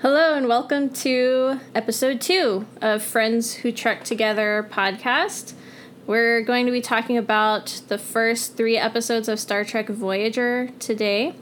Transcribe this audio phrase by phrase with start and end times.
[0.00, 5.54] Hello, and welcome to episode two of Friends Who Trek Together podcast.
[6.06, 11.34] We're going to be talking about the first three episodes of Star Trek Voyager today.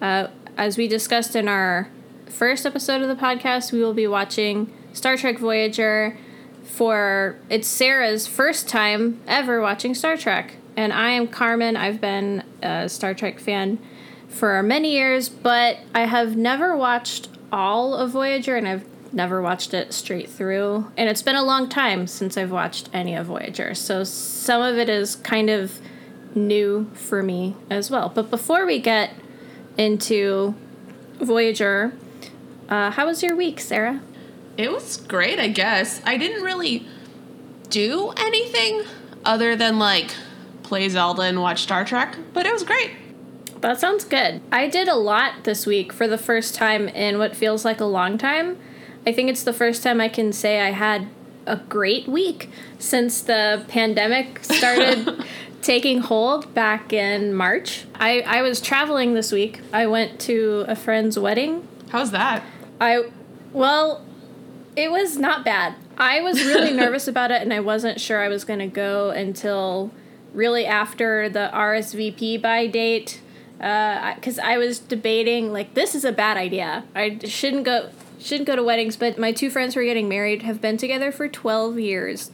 [0.00, 0.26] Uh,
[0.56, 1.90] as we discussed in our
[2.26, 6.18] first episode of the podcast, we will be watching Star Trek Voyager
[6.64, 10.56] for it's Sarah's first time ever watching Star Trek.
[10.76, 11.76] And I am Carmen.
[11.76, 13.78] I've been a Star Trek fan
[14.26, 19.74] for many years, but I have never watched all of Voyager and I've never watched
[19.74, 20.90] it straight through.
[20.96, 23.74] And it's been a long time since I've watched any of Voyager.
[23.74, 25.80] So some of it is kind of
[26.34, 28.10] new for me as well.
[28.12, 29.14] But before we get
[29.76, 30.54] into
[31.20, 31.92] Voyager,
[32.68, 34.00] uh, how was your week, Sarah?
[34.56, 36.00] It was great, I guess.
[36.04, 36.86] I didn't really
[37.68, 38.82] do anything
[39.24, 40.14] other than like
[40.62, 42.92] play Zelda and watch Star Trek, but it was great.
[43.62, 44.40] That sounds good.
[44.50, 47.84] I did a lot this week for the first time in what feels like a
[47.84, 48.58] long time.
[49.06, 51.08] I think it's the first time I can say I had
[51.46, 55.24] a great week since the pandemic started
[55.62, 57.84] taking hold back in March.
[57.94, 59.60] I, I was traveling this week.
[59.72, 61.66] I went to a friend's wedding.
[61.90, 62.42] How's that?
[62.80, 63.10] I,
[63.52, 64.04] well,
[64.74, 65.76] it was not bad.
[65.96, 69.10] I was really nervous about it and I wasn't sure I was going to go
[69.10, 69.92] until
[70.34, 73.20] really after the RSVP by date
[73.62, 76.82] because uh, I was debating like this is a bad idea.
[76.96, 78.96] I shouldn't go shouldn't go to weddings.
[78.96, 82.32] But my two friends who are getting married have been together for twelve years,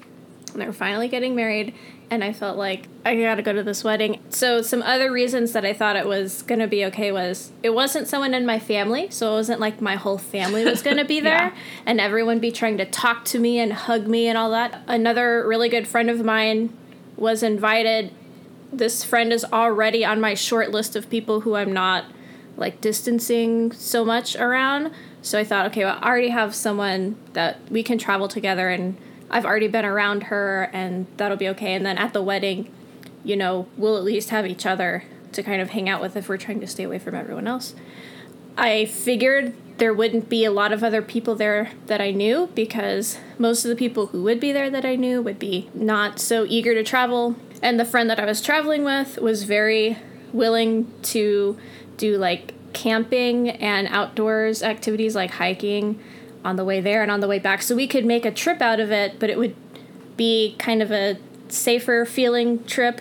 [0.53, 1.75] and they're finally getting married.
[2.11, 4.21] And I felt like I gotta go to this wedding.
[4.31, 8.09] So some other reasons that I thought it was gonna be okay was it wasn't
[8.09, 11.53] someone in my family, so it wasn't like my whole family was gonna be there,
[11.53, 11.57] yeah.
[11.85, 14.81] and everyone be trying to talk to me and hug me and all that.
[14.87, 16.75] Another really good friend of mine
[17.19, 18.15] was invited
[18.73, 22.05] this friend is already on my short list of people who I'm not
[22.57, 24.93] like distancing so much around.
[25.23, 28.97] So I thought, okay, well, I already have someone that we can travel together and
[29.31, 31.75] I've already been around her and that'll be okay.
[31.75, 32.73] And then at the wedding,
[33.25, 36.29] you know, we'll at least have each other to kind of hang out with if
[36.29, 37.75] we're trying to stay away from everyone else.
[38.57, 43.19] I figured there wouldn't be a lot of other people there that I knew because
[43.39, 46.45] most of the people who would be there that I knew would be not so
[46.49, 49.99] eager to travel and the friend that I was traveling with was very
[50.33, 51.59] willing to
[51.97, 55.99] do like camping and outdoors activities like hiking
[56.45, 57.63] on the way there and on the way back.
[57.63, 59.57] So we could make a trip out of it, but it would
[60.17, 63.01] be kind of a safer feeling trip.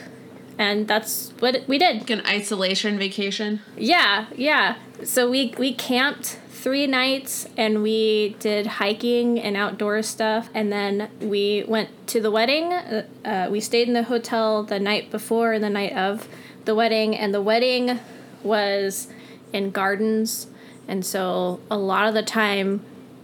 [0.57, 1.99] And that's what we did.
[1.99, 3.61] Like an isolation vacation.
[3.77, 4.77] Yeah, yeah.
[5.03, 10.49] So we we camped three nights and we did hiking and outdoor stuff.
[10.53, 12.73] And then we went to the wedding.
[12.73, 16.27] Uh, uh, we stayed in the hotel the night before and the night of
[16.65, 17.15] the wedding.
[17.15, 18.01] And the wedding
[18.43, 19.07] was
[19.53, 20.47] in gardens.
[20.89, 22.81] And so a lot of the time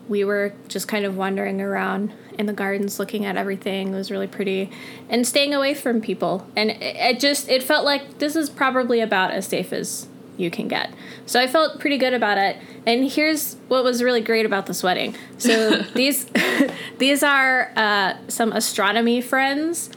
[0.07, 4.09] we were just kind of wandering around in the gardens looking at everything it was
[4.09, 4.69] really pretty
[5.07, 8.99] and staying away from people and it, it just it felt like this is probably
[9.01, 10.07] about as safe as
[10.37, 10.93] you can get.
[11.25, 12.57] So I felt pretty good about it.
[12.85, 15.15] And here's what was really great about this wedding.
[15.37, 16.25] So these
[16.97, 19.89] these are uh, some astronomy friends.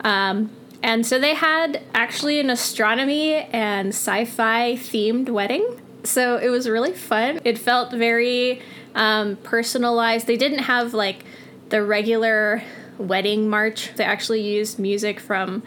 [0.00, 0.50] Um,
[0.82, 5.80] and so they had actually an astronomy and sci-fi themed wedding.
[6.04, 7.40] So it was really fun.
[7.44, 8.62] It felt very
[8.94, 10.26] um, personalized.
[10.26, 11.24] They didn't have like
[11.70, 12.62] the regular
[12.96, 13.92] wedding march.
[13.96, 15.62] They actually used music from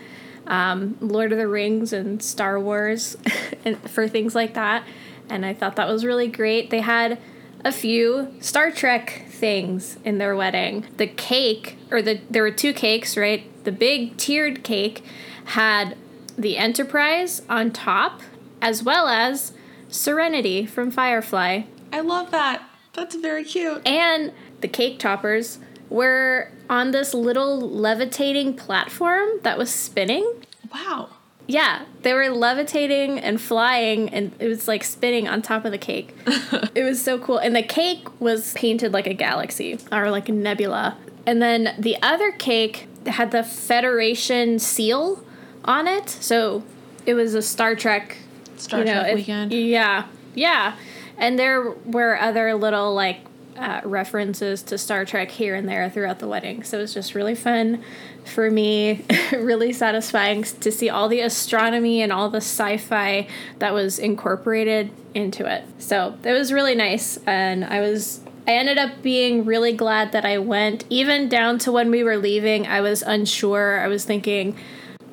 [0.48, 3.18] um, Lord of the Rings and Star Wars
[3.66, 4.84] and for things like that.
[5.30, 6.70] And I thought that was really great.
[6.70, 7.20] They had
[7.64, 10.86] a few Star Trek things in their wedding.
[10.98, 13.48] The cake, or the there were two cakes, right?
[13.64, 15.04] The big tiered cake
[15.46, 15.96] had
[16.38, 18.22] the Enterprise on top,
[18.62, 19.54] as well as
[19.90, 21.64] Serenity from Firefly.
[21.94, 22.64] I love that.
[22.94, 23.86] That's very cute.
[23.88, 25.60] And the cake toppers
[25.90, 30.46] were on this little levitating platform that was spinning.
[30.74, 31.10] Wow.
[31.46, 35.78] Yeah, they were levitating and flying, and it was like spinning on top of the
[35.78, 36.16] cake.
[36.74, 37.40] it was so cool.
[37.40, 40.98] And the cake was painted like a galaxy or like a nebula.
[41.26, 45.24] And then the other cake had the Federation seal
[45.66, 46.10] on it.
[46.10, 46.64] So
[47.06, 48.18] it was a Star Trek.
[48.56, 49.52] Star you know, Trek weekend.
[49.52, 50.78] Yeah, yeah.
[51.18, 53.20] And there were other little like
[53.58, 56.64] uh, references to Star Trek here and there throughout the wedding.
[56.64, 57.84] So it was just really fun
[58.26, 63.28] for me, really satisfying to see all the astronomy and all the sci fi
[63.60, 65.64] that was incorporated into it.
[65.80, 67.18] So it was really nice.
[67.26, 68.22] And I was.
[68.48, 70.84] I ended up being really glad that I went.
[70.90, 73.80] Even down to when we were leaving, I was unsure.
[73.80, 74.58] I was thinking,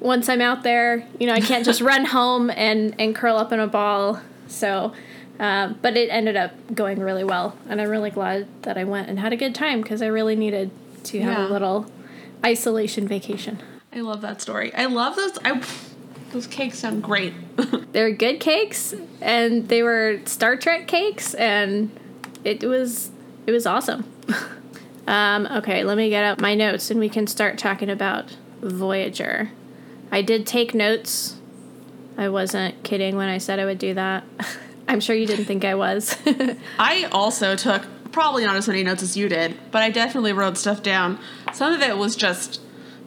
[0.01, 3.53] once I'm out there, you know, I can't just run home and, and curl up
[3.53, 4.21] in a ball.
[4.47, 4.95] So
[5.39, 9.09] Uh, but it ended up going really well, and I'm really glad that I went
[9.09, 10.71] and had a good time because I really needed
[11.05, 11.47] to have Yeah.
[11.47, 11.87] a little
[12.45, 13.59] isolation vacation.
[13.95, 14.75] I love that story.
[14.75, 15.39] I love those.
[15.45, 15.63] I,
[16.33, 17.33] those cakes sound great.
[17.93, 21.91] They're good cakes, and they were Star Trek cakes, and
[22.45, 23.11] it was
[23.47, 24.05] it was awesome.
[25.07, 29.51] um, okay, let me get out my notes, and we can start talking about Voyager.
[30.11, 31.37] I did take notes.
[32.17, 34.25] I wasn't kidding when I said I would do that.
[34.89, 36.17] I'm sure you didn't think I was.
[36.79, 40.57] I also took probably not as many notes as you did, but I definitely wrote
[40.57, 41.19] stuff down.
[41.53, 42.61] Some of it was just,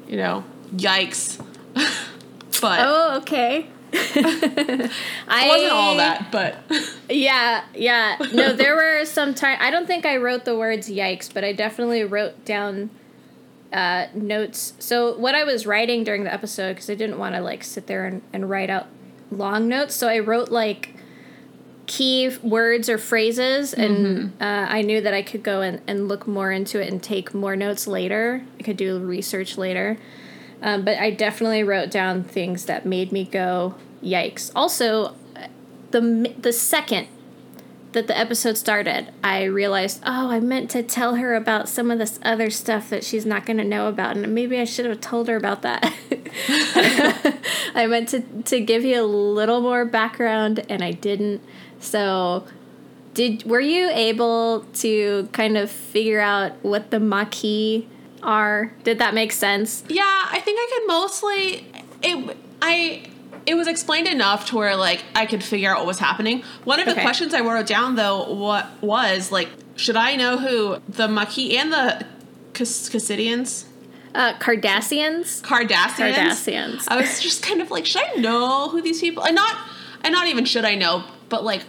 [0.07, 0.43] you know,
[0.75, 1.43] yikes.
[1.73, 3.67] but oh, okay.
[3.93, 6.55] I wasn't all that, but
[7.09, 8.15] Yeah, yeah.
[8.33, 9.57] No, there were some time.
[9.59, 12.89] I don't think I wrote the words "yikes," but I definitely wrote down
[13.73, 14.73] uh, notes.
[14.79, 17.87] So what I was writing during the episode, because I didn't want to like sit
[17.87, 18.87] there and, and write out
[19.29, 20.95] long notes, so I wrote like
[21.91, 26.25] key words or phrases, and uh, I knew that I could go and, and look
[26.25, 28.45] more into it and take more notes later.
[28.57, 29.97] I could do research later.
[30.61, 35.15] Um, but I definitely wrote down things that made me go, "Yikes!" Also,
[35.89, 37.09] the the second
[37.91, 41.99] that the episode started, I realized, oh, I meant to tell her about some of
[41.99, 45.01] this other stuff that she's not going to know about, and maybe I should have
[45.01, 45.93] told her about that.
[47.75, 51.41] I meant to to give you a little more background, and I didn't.
[51.81, 52.45] So,
[53.13, 57.85] did were you able to kind of figure out what the Maquis
[58.23, 58.71] are?
[58.83, 59.83] Did that make sense?
[59.89, 61.67] yeah, I think I could mostly
[62.03, 62.37] it.
[62.61, 63.03] I
[63.47, 66.43] it was explained enough to where like I could figure out what was happening.
[66.63, 67.01] One of the Okay.
[67.01, 71.73] questions I wrote down though, what was like, should I know who the Maquis and
[71.73, 72.05] the
[72.53, 73.65] Cas- Cassidians?
[74.13, 75.41] Uh, Cardassians.
[75.41, 76.13] Cardassians.
[76.13, 76.83] Cardassians.
[76.87, 79.23] I was just kind of like, should I know who these people?
[79.23, 79.57] And not,
[80.03, 81.63] and not even should I know, but like,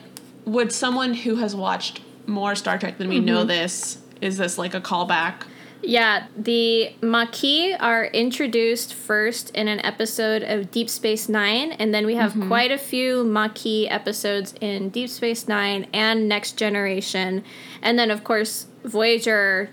[0.44, 3.26] would someone who has watched more Star Trek than me Mm-hmm.
[3.26, 3.98] know this?
[4.20, 5.44] Is this like a callback?
[5.84, 12.06] Yeah, the Maquis are introduced first in an episode of Deep Space Nine, and then
[12.06, 17.42] we have quite a few Maquis episodes in Deep Space Nine and Next Generation.
[17.82, 19.70] And then, of course, Voyager,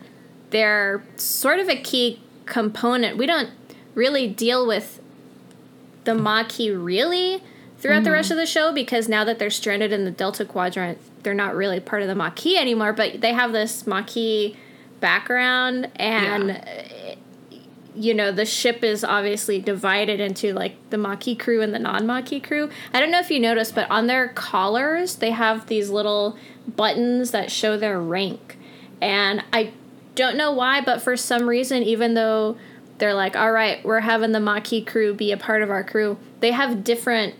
[0.49, 3.15] they're sort of a key component.
[3.17, 3.51] We don't
[3.93, 4.99] really deal with
[6.05, 7.43] the Maquis really
[7.79, 10.97] throughout the rest of the show because now that they're stranded in the Delta Quadrant,
[11.23, 14.55] they're not really part of the Maquis anymore, but they have this Maquis
[14.99, 17.15] background and uh,
[17.95, 22.41] you know the ship is obviously divided into like the Maquis crew and the non-Maquis
[22.41, 22.69] crew.
[22.93, 26.37] I don't know if you noticed, but on their collars they have these little
[26.67, 28.57] buttons that show their rank.
[29.01, 29.71] And I
[30.15, 32.57] don't know why, but for some reason even though
[32.97, 36.17] they're like, "All right, we're having the Maquis crew be a part of our crew."
[36.41, 37.35] They have different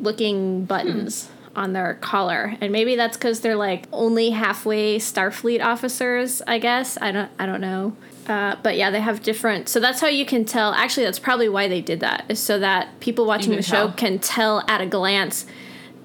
[0.00, 2.54] looking buttons on their collar.
[2.60, 6.96] And maybe that's because they're like only halfway starfleet officers i guess.
[7.00, 7.96] I don't i don't know.
[8.26, 11.48] Uh, but yeah they have different so that's how you can tell actually that's probably
[11.48, 14.86] why they did that is so that people watching the show can tell at a
[14.86, 15.46] glance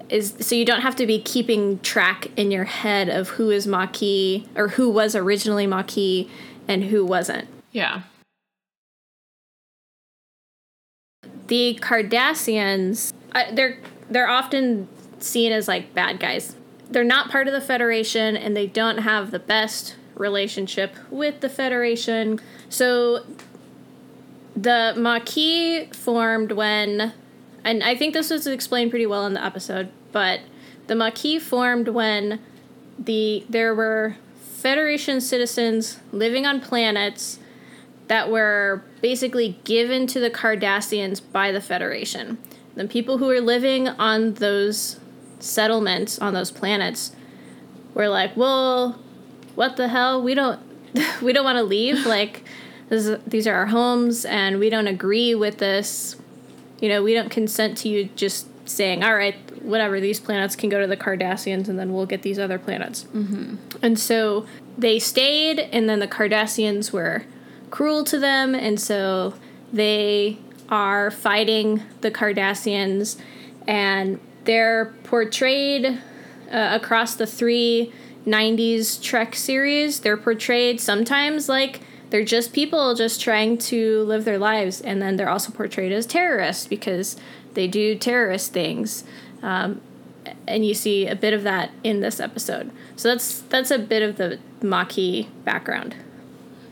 [0.08, 3.66] is so you don't have to be keeping track in your head of who is
[3.66, 6.28] Maquis or who was originally Maquis
[6.66, 7.46] and who wasn't.
[7.72, 8.02] Yeah.
[11.48, 13.12] the Cardassians,
[13.52, 13.78] they're
[14.10, 14.88] they're often
[15.18, 16.56] seen as like bad guys.
[16.90, 21.48] They're not part of the Federation, and they don't have the best relationship with the
[21.48, 22.40] Federation.
[22.68, 23.24] So,
[24.54, 27.12] the Maquis formed when,
[27.64, 30.40] and I think this was explained pretty well in the episode, but
[30.86, 32.40] the Maquis formed when
[32.98, 37.38] the there were Federation citizens living on planets
[38.08, 42.38] that were basically given to the Cardassians by the Federation.
[42.74, 44.98] The people who were living on those
[45.38, 47.14] settlements, on those planets,
[47.94, 48.98] were like, well,
[49.54, 50.22] what the hell?
[50.22, 50.60] We don't,
[51.22, 52.06] we don't want to leave.
[52.14, 52.44] Like,
[52.88, 56.16] this is, these are our homes, and we don't agree with this.
[56.80, 60.68] You know, we don't consent to you just saying, all right, whatever, these planets can
[60.68, 63.04] go to the Cardassians, and then we'll get these other planets.
[63.14, 63.56] Mm-hmm.
[63.82, 67.24] And so they stayed, and then the Cardassians were
[67.70, 69.34] cruel to them, and so
[69.72, 73.18] they are fighting the Cardassians,
[73.66, 75.86] and they're portrayed
[76.50, 77.92] uh, across the three
[78.26, 80.00] 90s Trek series.
[80.00, 81.80] They're portrayed sometimes like
[82.10, 86.06] they're just people just trying to live their lives, and then they're also portrayed as
[86.06, 87.16] terrorists because
[87.54, 89.04] they do terrorist things.
[89.42, 89.80] Um,
[90.46, 92.70] and you see a bit of that in this episode.
[92.96, 95.96] So that's that's a bit of the Maquis background.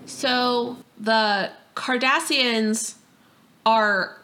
[0.06, 2.94] So the Cardassians
[3.64, 4.16] are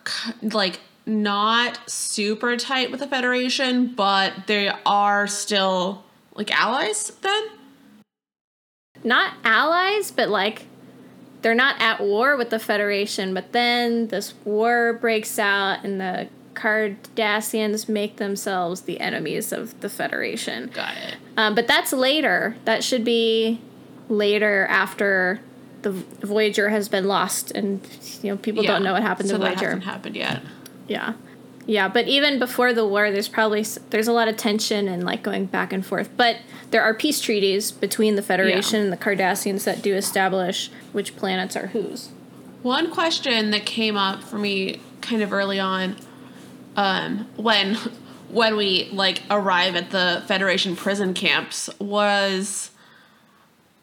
[0.42, 6.04] like not super tight with the Federation, but they are still
[6.34, 7.48] like allies then?
[9.04, 10.66] Not allies, but like
[11.42, 16.28] they're not at war with the Federation, but then this war breaks out and the
[16.54, 20.70] Cardassians make themselves the enemies of the Federation.
[20.74, 21.16] Got it.
[21.36, 22.56] Um, but that's later.
[22.64, 23.60] That should be
[24.08, 25.40] later after
[25.82, 27.80] the Voyager has been lost, and
[28.22, 28.72] you know people Yeah.
[28.72, 29.66] don't know what happened so to that Voyager.
[29.66, 30.42] hasn't happened yet.
[30.88, 31.12] Yeah.
[31.66, 35.22] Yeah, but even before the war, there's probably there's a lot of tension and like
[35.22, 36.08] going back and forth.
[36.16, 36.38] But
[36.70, 41.56] there are peace treaties between the Federation and the Cardassians that do establish which planets
[41.56, 42.08] are whose.
[42.62, 45.96] One question that came up for me kind of early on,
[46.76, 47.74] um, when
[48.30, 52.70] when we like arrive at the Federation prison camps was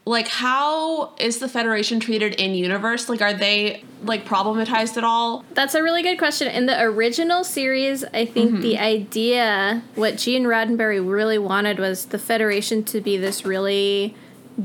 [0.06, 3.10] like how is the Federation treated in universe?
[3.10, 5.44] Like are they like problematized at all?
[5.54, 6.48] That's a really good question.
[6.48, 12.20] In the original series, I think the idea, what Gene Roddenberry really wanted was the
[12.20, 14.14] Federation to be this really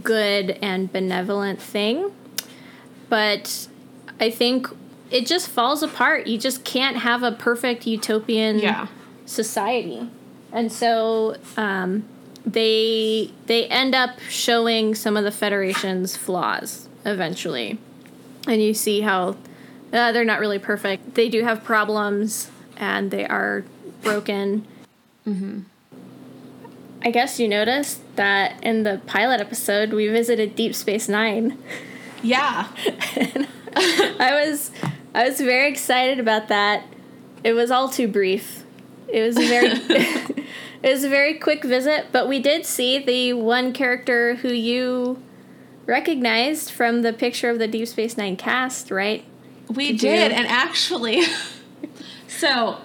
[0.02, 2.12] good and benevolent thing.
[3.08, 3.66] But
[4.20, 4.68] I think
[5.10, 6.26] it just falls apart.
[6.26, 8.88] You just can't have a perfect utopian Yeah.
[9.24, 10.08] society.
[10.52, 12.04] And so um,
[12.46, 17.78] they they end up showing some of the Federation's flaws eventually
[18.46, 19.36] and you see how
[19.92, 21.14] uh, they're not really perfect.
[21.14, 23.64] They do have problems, and they are
[24.02, 24.66] broken.
[25.26, 25.60] mm-hmm.
[27.02, 31.56] I guess you noticed that in the pilot episode, we visited Deep Space Nine.
[32.22, 32.68] Yeah.
[33.76, 34.70] I was,
[35.14, 36.84] I was very excited about that.
[37.42, 38.64] It was all too brief.
[39.08, 40.44] It was very,
[40.82, 45.22] it was a very quick visit, but we did see the one character who you
[45.86, 49.24] recognized from the picture of the Deep Space Nine cast, right?
[49.68, 51.22] We Did did, and actually,
[52.28, 52.78] so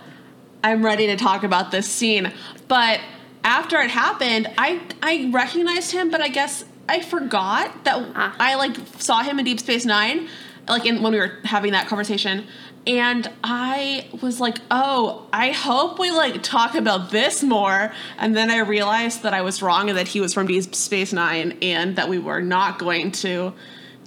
[0.64, 2.32] I'm ready to talk about this scene.
[2.68, 3.00] But
[3.44, 8.36] after it happened, I I recognized him, but I guess I forgot that Ah.
[8.40, 10.28] I like saw him in Deep Space Nine,
[10.68, 12.46] like in when we were having that conversation.
[12.88, 17.92] And I was like, oh, I hope we like talk about this more.
[18.18, 21.12] And then I realized that I was wrong and that he was from Deep Space
[21.12, 23.54] Nine and that we were not going to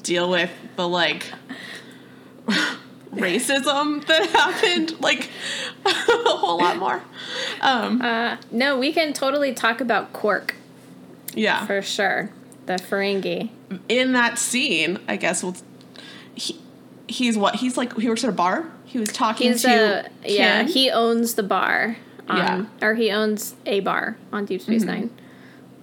[0.02, 1.32] deal with the like
[3.12, 5.28] racism that happened like
[5.84, 7.02] a whole lot more.
[7.60, 10.54] Um, Uh, no, we can totally talk about Quark
[11.34, 11.66] yeah.
[11.66, 12.30] for sure.
[12.66, 13.50] The Ferengi.
[13.88, 15.56] In that scene, I guess we'll,
[16.34, 16.60] he,
[17.08, 17.56] he's what?
[17.56, 18.70] He's like, he works at a bar.
[18.84, 20.10] He was talking He's to.
[20.24, 20.62] a yeah.
[20.64, 21.96] He owns the bar.
[22.28, 22.64] On, Yeah.
[22.86, 25.10] Or he owns a bar on Deep Space Nine.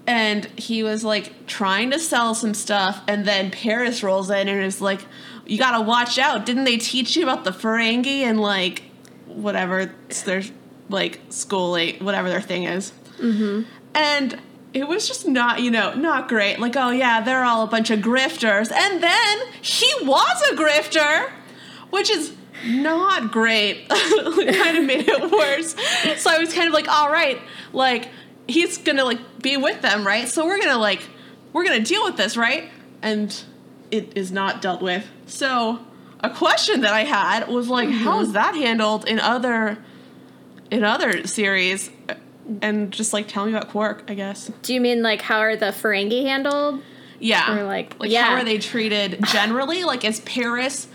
[0.08, 4.64] and he was like trying to sell some stuff and then paris rolls in and
[4.64, 5.02] is like
[5.48, 8.84] you gotta watch out didn't they teach you about the ferengi and like
[9.26, 9.92] whatever
[10.26, 10.44] their
[10.90, 13.64] like schooling whatever their thing is mm-hmm.
[13.96, 14.40] and
[14.76, 16.60] it was just not you know not great.
[16.60, 18.72] Like oh yeah they're all a bunch of grifters.
[18.72, 21.32] And then he was a grifter
[21.90, 23.88] which is not great.
[24.38, 25.76] It kind of made it worse.
[26.22, 27.40] So i was kind of like all right
[27.74, 28.10] like
[28.48, 30.28] he's gonna like be with them right?
[30.28, 31.02] So we're gonna like
[31.54, 32.70] we're gonna deal with this right?
[33.02, 33.44] And
[33.92, 35.10] it is not dealt with.
[35.26, 35.80] So
[36.20, 38.24] a question that i had was like how mm-hmm.
[38.24, 39.78] is that handled in other
[40.72, 41.92] in other series
[42.62, 45.56] and just like tell me about quark i guess Do you mean like how are
[45.56, 46.82] the Ferengi handled?
[47.20, 48.24] yeah Or, like, like yeah.
[48.26, 50.88] how are they treated generally like is paris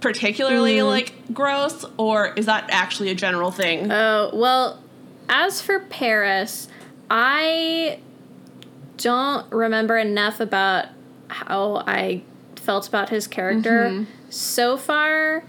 [0.00, 0.86] particularly Mm.
[0.88, 4.80] like gross or is that actually a general thing Oh well,
[5.28, 6.68] as for Paris,
[7.10, 7.98] I
[8.98, 10.86] don't remember enough about
[11.28, 12.22] how I
[12.56, 14.04] felt about his character Mm-hmm.
[14.30, 15.44] so far.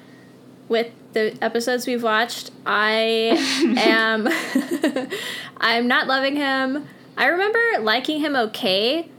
[0.70, 3.38] With the episodes we've watched, I
[3.78, 4.28] am
[5.58, 6.88] I'm not loving him.
[7.16, 9.10] I remember liking him okay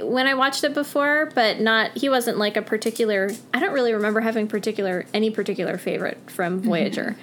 [0.00, 3.94] when I watched it before, but not he wasn't like a particular I don't really
[3.94, 7.16] remember having particular any particular favorite from Voyager.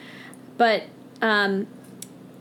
[0.57, 0.83] But
[1.21, 1.67] um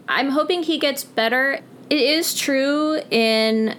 [0.08, 1.60] I'm hoping he gets better.
[1.90, 3.76] It is true in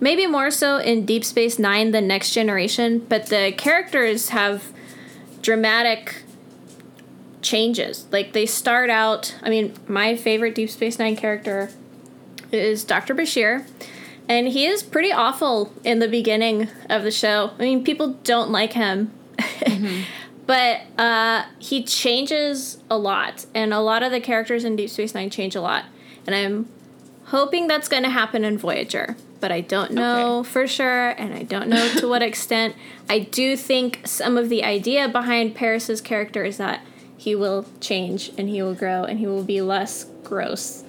[0.00, 4.72] maybe more so in Deep Space 9 the Next Generation, but the characters have
[5.42, 6.22] dramatic
[7.42, 8.06] changes.
[8.10, 11.70] Like they start out, I mean, my favorite Deep Space 9 character
[12.52, 13.14] is Dr.
[13.14, 13.66] Bashir,
[14.28, 17.50] and he is pretty awful in the beginning of the show.
[17.58, 19.12] I mean, people don't like him.
[20.46, 25.14] But uh, he changes a lot, and a lot of the characters in Deep Space
[25.14, 25.84] Nine change a lot.
[26.26, 26.70] And I'm
[27.26, 30.48] hoping that's going to happen in Voyager, but I don't know Okay.
[30.48, 32.76] for sure, and I don't know to what extent.
[33.10, 36.80] I do think some of the idea behind Paris's character is that
[37.18, 40.84] he will change and he will grow and he will be less gross.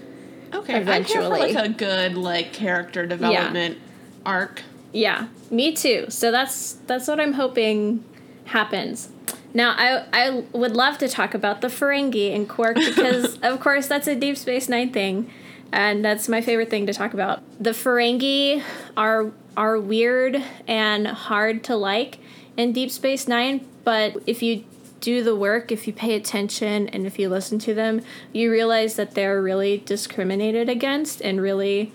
[0.54, 1.26] Okay, eventually.
[1.26, 4.22] I'm here for like a good like character development yeah.
[4.26, 4.62] arc.
[4.94, 6.06] Yeah, me too.
[6.10, 8.04] So that's that's what I'm hoping
[8.46, 9.10] happens.
[9.54, 13.88] Now, I I would love to talk about the Ferengi and Quark because, of course,
[13.88, 15.32] that's a Deep Space Nine thing,
[15.72, 17.42] and that's my favorite thing to talk about.
[17.60, 18.64] The Ferengi
[18.96, 22.20] are are weird and hard to like
[22.56, 24.64] in Deep Space Nine, but if you
[25.00, 28.02] do the work, if you pay attention, and if you listen to them,
[28.34, 31.92] you realize that they're really discriminated against and really.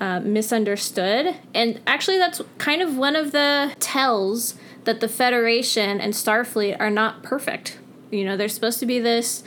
[0.00, 1.36] Uh, misunderstood.
[1.54, 6.90] And actually, that's kind of one of the tells that the Federation and Starfleet are
[6.90, 7.78] not perfect.
[8.10, 9.44] You know, they're supposed to be this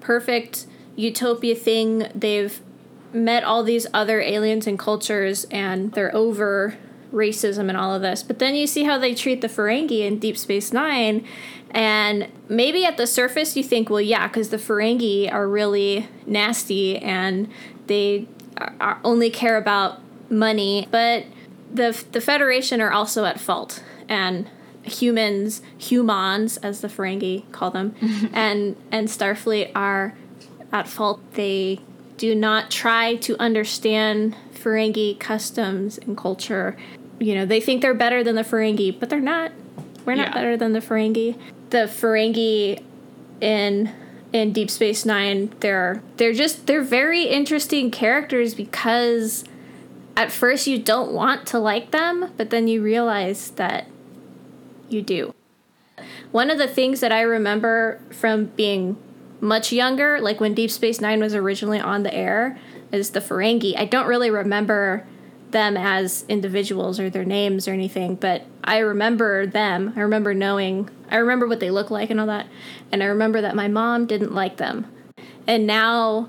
[0.00, 2.08] perfect utopia thing.
[2.14, 2.60] They've
[3.12, 6.76] met all these other aliens and cultures and they're over
[7.12, 8.22] racism and all of this.
[8.22, 11.24] But then you see how they treat the Ferengi in Deep Space Nine,
[11.70, 16.98] and maybe at the surface you think, well, yeah, because the Ferengi are really nasty
[16.98, 17.48] and
[17.86, 20.00] they are, are only care about
[20.30, 20.88] money.
[20.90, 21.24] But
[21.72, 24.48] the the Federation are also at fault, and
[24.82, 27.94] humans, humans as the Ferengi call them,
[28.32, 30.14] and and Starfleet are
[30.72, 31.20] at fault.
[31.34, 31.80] They
[32.16, 36.76] do not try to understand Ferengi customs and culture.
[37.18, 39.52] You know, they think they're better than the Ferengi, but they're not.
[40.04, 40.34] We're not yeah.
[40.34, 41.38] better than the Ferengi.
[41.70, 42.82] The Ferengi
[43.40, 43.92] in
[44.32, 49.44] in Deep Space Nine, they're they're just they're very interesting characters because
[50.16, 53.86] at first you don't want to like them, but then you realize that
[54.88, 55.34] you do.
[56.30, 58.96] One of the things that I remember from being
[59.40, 62.58] much younger, like when Deep Space Nine was originally on the air,
[62.92, 63.78] is the Ferengi.
[63.78, 65.06] I don't really remember
[65.50, 69.94] them as individuals or their names or anything, but I remember them.
[69.96, 72.46] I remember knowing, I remember what they look like and all that.
[72.92, 74.86] And I remember that my mom didn't like them.
[75.46, 76.28] And now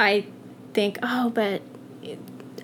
[0.00, 0.26] I
[0.72, 1.62] think, oh, but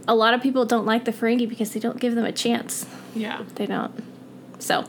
[0.07, 2.87] a lot of people don't like the Ferengi because they don't give them a chance.
[3.15, 3.45] Yeah.
[3.57, 4.03] They don't.
[4.59, 4.89] So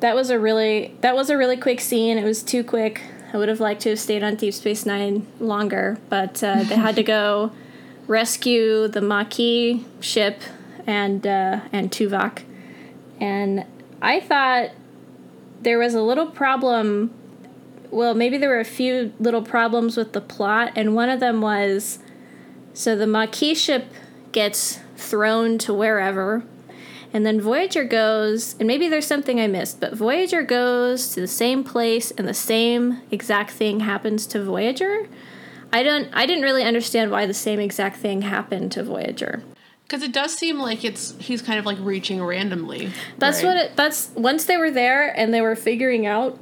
[0.00, 2.18] that was a really that was a really quick scene.
[2.18, 3.02] It was too quick.
[3.32, 6.74] I would have liked to have stayed on Deep Space Nine longer, but uh, they
[6.74, 7.52] had to go
[8.12, 10.42] rescue the Maquis ship
[10.86, 12.42] and uh, and Tuvok,
[13.20, 13.64] and
[14.00, 14.70] I thought
[15.62, 17.12] there was a little problem.
[17.90, 21.40] Well, maybe there were a few little problems with the plot, and one of them
[21.40, 21.98] was
[22.74, 23.92] so the Maquis ship
[24.32, 26.44] gets thrown to wherever
[27.12, 31.26] and then Voyager goes, and maybe there's something I missed, but Voyager goes to the
[31.26, 35.06] same place and the same exact thing happens to Voyager.
[35.72, 39.42] I don't I didn't really understand why the same exact thing happened to Voyager.
[39.88, 42.90] Cuz it does seem like it's he's kind of like reaching randomly.
[43.18, 43.48] That's right?
[43.48, 46.38] what it that's once they were there and they were figuring out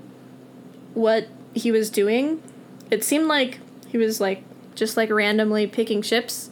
[0.95, 2.43] what he was doing,
[2.91, 6.51] it seemed like he was like just like randomly picking ships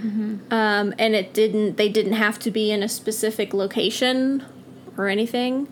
[0.00, 0.52] Mm-hmm.
[0.52, 1.76] Um, and it didn't.
[1.76, 4.44] They didn't have to be in a specific location
[4.96, 5.68] or anything.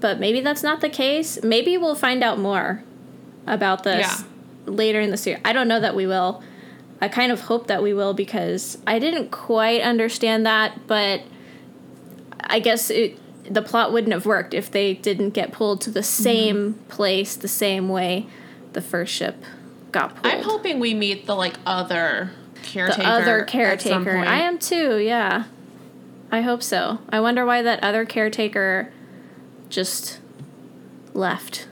[0.00, 1.42] But maybe that's not the case.
[1.42, 2.84] Maybe we'll find out more
[3.46, 4.27] about this yeah.
[4.68, 5.40] Later in the series.
[5.44, 6.42] I don't know that we will.
[7.00, 11.22] I kind of hope that we will because I didn't quite understand that, but
[12.40, 13.18] I guess it
[13.50, 16.22] the plot wouldn't have worked if they didn't get pulled to the mm-hmm.
[16.22, 16.88] same mm-hmm.
[16.88, 18.26] place the same way
[18.72, 19.42] the first ship
[19.90, 20.34] got pulled.
[20.34, 22.30] I'm hoping we meet the like other
[22.62, 23.02] caretaker.
[23.02, 24.18] The other caretaker.
[24.18, 25.44] I am too, yeah.
[26.30, 26.98] I hope so.
[27.08, 28.92] I wonder why that other caretaker
[29.70, 30.20] just
[31.14, 31.67] left.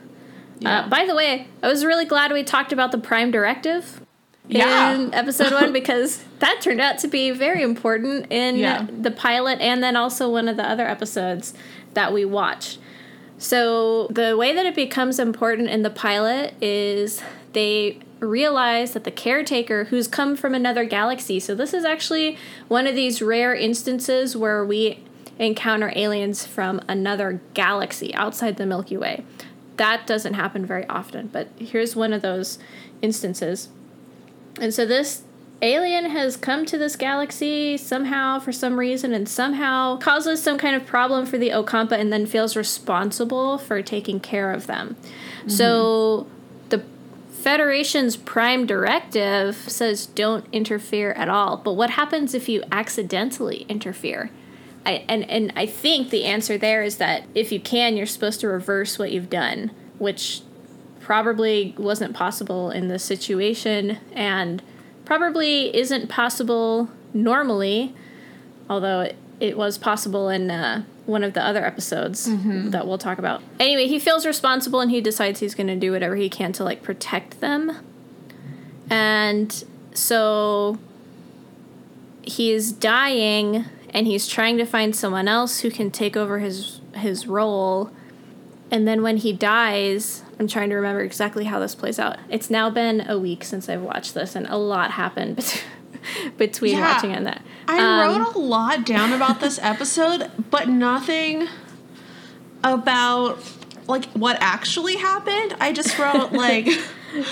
[0.56, 0.80] Uh, yeah.
[0.80, 4.00] Uh, by the way, I was really glad we talked about the Prime Directive
[4.48, 4.94] yeah.
[4.94, 8.86] in episode one because that turned out to be very important in yeah.
[8.90, 11.54] the pilot and then also one of the other episodes
[11.94, 12.78] that we watched.
[13.38, 19.10] So, the way that it becomes important in the pilot is they realize that the
[19.10, 22.38] caretaker who's come from another galaxy so this is actually
[22.68, 25.04] one of these rare instances where we
[25.38, 29.22] encounter aliens from another galaxy outside the milky way
[29.76, 32.58] that doesn't happen very often but here's one of those
[33.02, 33.68] instances
[34.60, 35.22] and so this
[35.62, 40.76] alien has come to this galaxy somehow for some reason and somehow causes some kind
[40.76, 44.96] of problem for the Ocampa and then feels responsible for taking care of them.
[45.40, 45.50] Mm-hmm.
[45.50, 46.26] So
[46.68, 46.84] the
[47.30, 51.56] Federation's prime directive says don't interfere at all.
[51.56, 54.30] But what happens if you accidentally interfere?
[54.86, 58.40] I, and, and I think the answer there is that if you can, you're supposed
[58.40, 60.42] to reverse what you've done, which
[61.00, 64.62] probably wasn't possible in this situation and
[65.04, 67.94] probably isn't possible normally,
[68.70, 72.26] although it, it was possible in uh, one of the other episodes
[72.70, 73.42] that we'll talk about.
[73.58, 76.64] Anyway, he feels responsible and he decides he's going to do whatever he can to
[76.64, 77.76] like protect them.
[78.88, 80.78] And so
[82.22, 83.64] he's dying
[83.96, 87.90] and he's trying to find someone else who can take over his his role.
[88.70, 92.18] And then when he dies, I'm trying to remember exactly how this plays out.
[92.28, 95.64] It's now been a week since I've watched this and a lot happened bet-
[96.36, 96.92] between Yeah.
[96.94, 97.42] watching and that.
[97.68, 101.48] I Um, wrote a lot down about this episode, but nothing
[102.64, 103.38] about
[103.86, 105.54] like what actually happened.
[105.60, 106.68] I just wrote like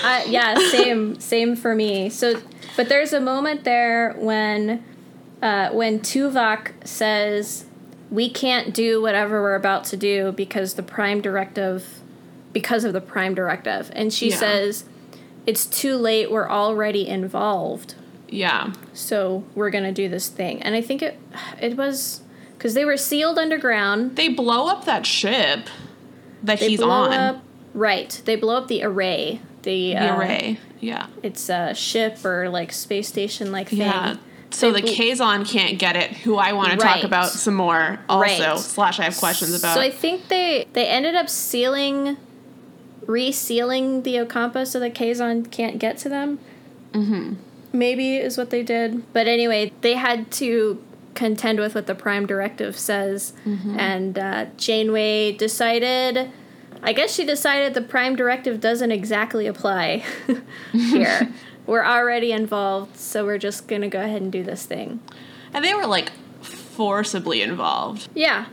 [0.03, 2.09] Uh, yeah, same, same for me.
[2.09, 2.41] So,
[2.77, 4.83] but there's a moment there when,
[5.45, 7.67] uh, when Tuvok says,
[8.11, 12.01] "We can't do whatever we're about to do because the Prime Directive,
[12.53, 14.37] because of the Prime Directive," and she Yeah.
[14.37, 14.85] says,
[15.47, 16.31] "It's too late.
[16.31, 17.95] We're already involved,
[18.29, 18.73] yeah.
[18.93, 21.19] so we're gonna do this thing." And I think it,
[21.61, 22.23] it was
[22.57, 24.17] because they were sealed underground.
[24.17, 25.69] They blow up that ship
[26.43, 27.13] that They he's blow on.
[27.13, 27.43] up.
[27.75, 29.41] Right, they blow up the array.
[29.63, 30.59] The, the uh, array.
[30.81, 31.07] Yeah.
[31.23, 33.79] It's a ship or like space station like thing.
[33.81, 34.17] Yeah.
[34.55, 38.21] So the Kazon can't get it, who I want to talk about some more also.
[38.23, 38.59] Right.
[38.59, 39.75] Slash I have questions about.
[39.75, 42.17] So I think they they ended up sealing,
[43.07, 46.39] resealing the Ocampa so the Kazon can't get to them.
[46.93, 47.35] Mm-hmm.
[47.73, 49.13] Maybe is what they did.
[49.13, 50.83] But anyway, they had to
[51.15, 53.79] contend with what the Prime Directive says, Mm-hmm.
[53.79, 56.31] and uh, Janeway decided.
[56.87, 60.05] I guess she decided the Prime Directive doesn't exactly apply
[60.73, 61.33] here.
[61.67, 65.01] we're already involved, so we're just gonna go ahead and do this thing.
[65.53, 66.11] and they were like
[66.43, 68.09] forcibly involved.
[68.15, 68.47] Yeah,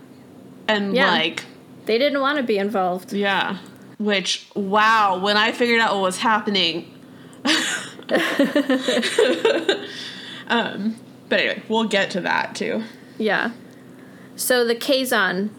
[0.68, 1.10] And Yeah.
[1.12, 1.44] like
[1.86, 3.12] they didn't want to be involved.
[3.12, 3.58] Yeah.
[3.98, 6.94] Which, wow, when I figured out what was happening.
[10.48, 10.96] um,
[11.30, 12.84] but anyway, we'll get to that too.
[13.18, 13.52] Yeah.
[14.36, 15.50] So the Kazon,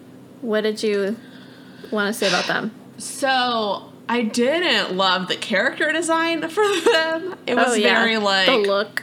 [0.41, 1.17] what did you
[1.91, 2.73] want to say about them?
[2.99, 7.35] So, I didn't love the character design for them.
[7.47, 8.49] It was very like.
[8.49, 9.03] Oh, the look.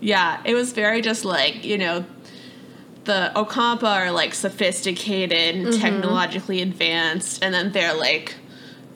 [0.00, 2.06] Yeah, it was very just like, you know,
[3.04, 5.80] the Ocampa are like sophisticated and Mm-hmm.
[5.80, 8.36] technologically advanced, and then they're like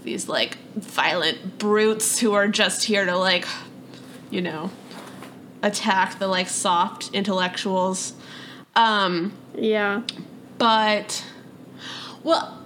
[0.03, 3.47] these like violent brutes who are just here to like,
[4.31, 4.71] you know,
[5.63, 8.15] attack the like soft intellectuals.
[8.75, 10.03] Um, Yeah.
[10.57, 11.23] but
[12.23, 12.64] well,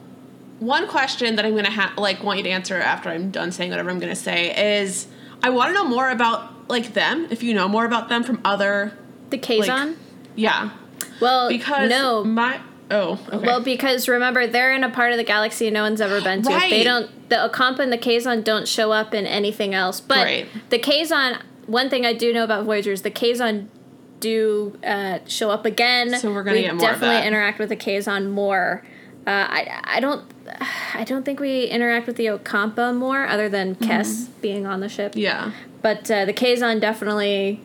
[0.60, 3.70] one question that I'm gonna ha- like want you to answer after I'm done saying
[3.70, 5.06] whatever I'm gonna say is
[5.42, 7.26] I want to know more about like them.
[7.30, 8.92] If you know more about them from other,
[9.30, 9.96] The Kazon?
[10.34, 10.70] yeah,
[11.20, 12.24] well, because no.
[12.24, 13.46] my oh okay.
[13.46, 16.48] Well, because remember, they're in a part of the galaxy no one's ever been to.
[16.48, 17.10] They don't.
[17.28, 20.00] The Ocampa and the Kazon don't show up in anything else.
[20.00, 20.46] But Right.
[20.70, 21.42] the Kazon.
[21.66, 23.68] One thing I do know about Voyagers, the Kazon
[24.20, 26.18] do uh, show up again.
[26.18, 28.82] So we're gonna we get more of definitely interact with the Kazon more.
[29.28, 30.24] Uh, I I don't
[30.94, 34.88] I don't think we interact with the Ocampa more, other than Kes being on the
[34.88, 35.12] ship.
[35.12, 35.20] Mm-hmm.
[35.20, 37.60] yeah, But uh, the Kazon definitely,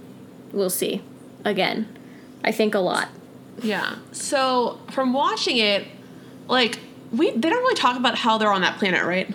[0.52, 1.02] we'll see
[1.46, 1.88] again.
[2.44, 3.08] I think a lot.
[3.62, 3.96] yeah.
[4.12, 5.88] So from watching it,
[6.50, 6.80] like
[7.12, 9.34] we they don't really talk about how they're on that planet, right?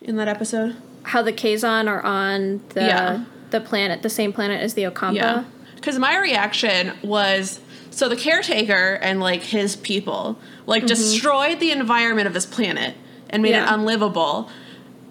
[0.00, 0.76] In that episode.
[1.02, 3.24] How the Kazon are on the Yeah.
[3.50, 5.14] the planet, the same planet as the Ocampa.
[5.14, 5.44] Yeah.
[5.76, 12.26] Because my reaction was so the caretaker and like his people like destroyed the environment
[12.26, 12.94] of this planet
[13.30, 13.64] and made Yeah.
[13.70, 14.50] it unlivable.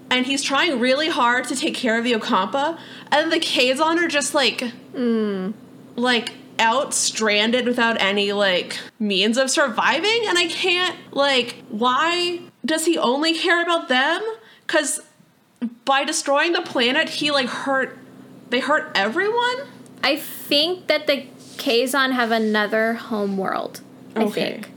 [0.10, 2.78] And he's trying really hard to take care of the Ocampa,
[3.12, 5.54] and the Kazon are just like, mm.
[5.96, 10.24] like out stranded without any like means of surviving.
[10.28, 14.22] And I can't like, why does he only care about them?
[14.68, 15.02] Because
[15.86, 17.98] by destroying the planet, he like hurt.
[18.50, 19.68] They hurt everyone.
[20.04, 21.26] I think that the
[21.58, 23.82] Kazon have another home world.
[24.16, 24.32] I Okay.
[24.32, 24.70] think.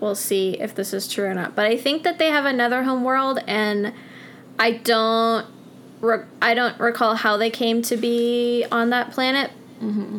[0.00, 1.54] We'll see if this is true or not.
[1.54, 3.92] But I think that they have another home world and
[4.58, 5.46] I don't
[6.00, 9.50] re- I don't recall how they came to be on that planet.
[9.80, 10.18] Mm-hmm.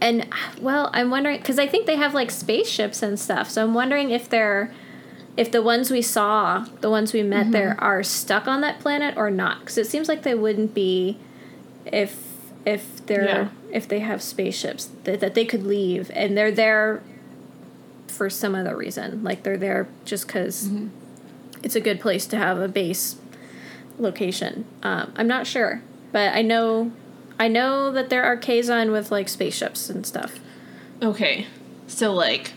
[0.00, 0.26] And
[0.60, 3.48] well, I'm wondering because I think they have like spaceships and stuff.
[3.50, 4.72] So I'm wondering if they're
[5.36, 7.84] if the ones we saw, the ones we met there, mm-hmm.
[7.84, 9.60] are stuck on that planet or not.
[9.60, 11.18] Because it seems like they wouldn't be
[11.84, 12.22] if
[12.64, 13.48] if they're Yeah.
[13.70, 17.02] if they have spaceships that, that they could leave and they're there
[18.08, 19.22] for some other reason.
[19.22, 20.70] Like they're there just because
[21.62, 23.16] it's a good place to have a base
[23.98, 24.66] location.
[24.82, 26.92] Um, i'm not sure but i know
[27.38, 30.38] i know that there are kazon with like spaceships and stuff.
[31.02, 31.46] Okay.
[31.86, 32.52] So like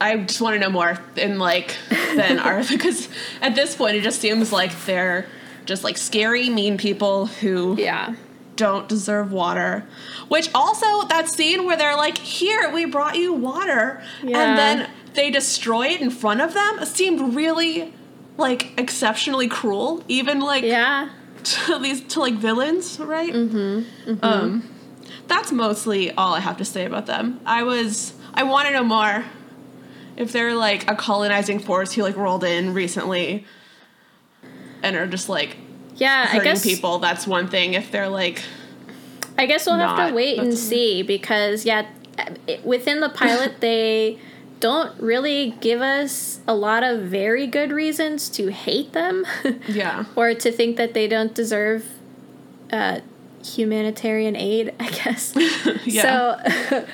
[0.00, 3.08] I just want to know more than like than our because
[3.40, 5.26] at this point it just seems like they're
[5.64, 8.14] just like scary mean people who yeah
[8.56, 9.84] don't deserve water.
[10.28, 14.38] Which also that scene where they're like, "Here, we brought you water," Yeah.
[14.38, 17.92] and then they destroy it in front of them seemed really
[18.36, 21.08] like exceptionally cruel, even like Yeah.
[21.44, 23.32] to these to like villains, right?
[23.32, 24.68] Mm-hmm, Um,
[25.28, 27.40] that's mostly all I have to say about them.
[27.46, 29.24] I was I want to know more.
[30.16, 33.44] If they're like a colonizing force who like rolled in recently
[34.82, 35.56] and are just like
[35.96, 37.74] Yeah, I guess people, that's one thing.
[37.74, 38.42] If they're like
[39.36, 41.86] I guess we'll have to wait and see because yeah,
[42.62, 44.18] within the pilot they
[44.60, 49.26] don't really give us a lot of very good reasons to hate them
[49.68, 51.86] yeah, or to think that they don't deserve
[52.72, 53.00] uh,
[53.44, 54.72] humanitarian aid.
[54.78, 55.34] I guess.
[55.84, 56.38] yeah,
[56.70, 56.86] So,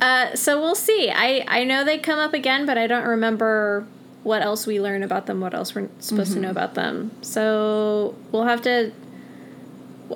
[0.00, 1.10] uh, so we'll see.
[1.10, 3.86] I I know they come up again, but I don't remember
[4.22, 5.40] what else we learn about them.
[5.40, 6.56] What else we're supposed to know mm-hmm.
[6.56, 7.10] about them.
[7.22, 8.92] So we'll have to.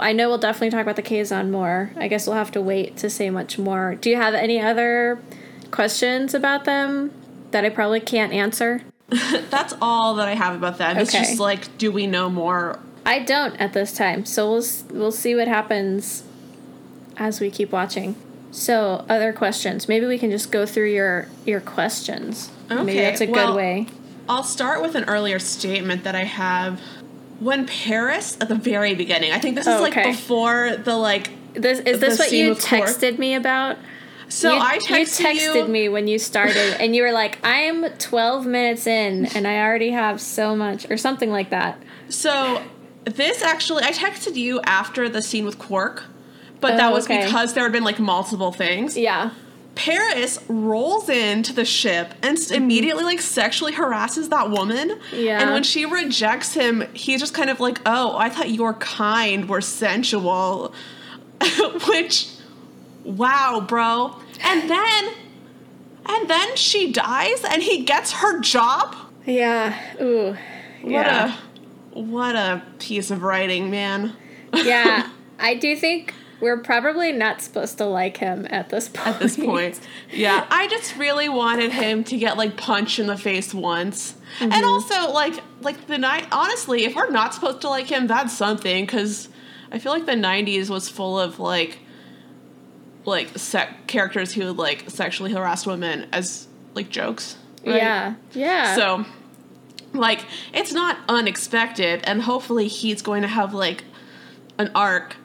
[0.01, 1.93] I know we'll definitely talk about the Kazon more.
[1.97, 3.95] I guess we'll have to wait to say much more.
[3.95, 5.21] Do you have any other
[5.71, 7.13] questions about them
[7.53, 8.83] that I probably can't answer?
[9.51, 10.97] that's all that I have about them.
[10.97, 12.81] It's just like, do we know more?
[13.07, 16.25] I don't at this time, so we'll we'll see what happens
[17.17, 18.17] as we keep watching.
[18.55, 19.89] So, other questions?
[19.89, 22.51] Maybe we can just go through your your questions.
[22.71, 23.87] Maybe Okay, that's a well- good way.
[24.29, 26.81] I'll start with an earlier statement that I have.
[27.41, 31.31] When Paris at the very beginning, I think this is Oh, like before the like.
[31.55, 33.77] This is this what you texted me about?
[34.29, 37.91] So you, I you texted texted me when you started, and you were like, "I'm
[37.99, 41.77] 12 minutes in, and I already have so much," or something like that.
[42.09, 42.63] So
[43.05, 46.05] this actually, I texted you after the scene with Quark,
[46.65, 47.25] but Oh, that was okay.
[47.25, 48.97] because there had been like multiple things.
[48.97, 49.31] Yeah.
[49.75, 54.87] Paris rolls into the ship and s immediately like sexually harasses that woman.
[54.91, 55.17] Mm-hmm.
[55.17, 55.41] Yeah.
[55.43, 59.49] And when she rejects him, he's just kind of like, "Oh, I thought your kind
[59.49, 60.73] were sensual,"
[61.89, 62.29] which,
[63.05, 64.17] wow, bro.
[64.45, 65.13] And then,
[66.07, 68.95] and then she dies, and he gets her job.
[69.27, 69.75] Yeah.
[70.01, 70.37] Ooh.
[70.83, 71.37] What Yeah.
[71.95, 74.15] a, what a piece of writing, man.
[74.55, 75.09] yeah.
[75.39, 79.07] I do think we're probably not supposed to like him at this point.
[79.07, 79.81] at this point.
[80.13, 84.15] Yeah, I just really wanted him to get like punched in the face once.
[84.39, 84.53] Mm-hmm.
[84.53, 88.37] And also like like the night honestly, if we're not supposed to like him, that's
[88.37, 89.29] something cuz
[89.73, 91.79] I feel like the 90s was full of like
[93.05, 97.37] like sec- characters who would, like sexually harassed women as like jokes.
[97.65, 97.77] right?
[97.77, 98.15] Yeah.
[98.33, 98.75] Yeah.
[98.75, 99.05] So
[99.93, 103.85] like it's not unexpected and hopefully he's going to have like
[104.59, 105.17] an arc.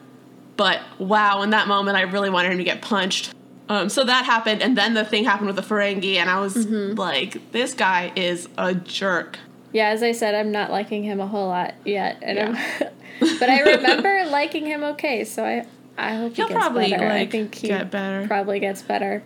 [0.60, 3.34] But wow, in that moment I really wanted him to get punched.
[3.70, 6.54] Um, so that happened and then the thing happened with the Ferengi and I was
[6.56, 6.96] Mm-hmm.
[7.00, 9.40] like, this guy is a jerk.
[9.72, 12.54] Yeah, as I said, I'm not liking him a whole lot yet, and I'm,
[13.40, 15.24] but I remember liking him okay.
[15.24, 15.66] So I,
[15.98, 17.08] I hope he He'll gets probably, better.
[17.08, 18.28] I think he get better.
[18.28, 19.22] probably gets better.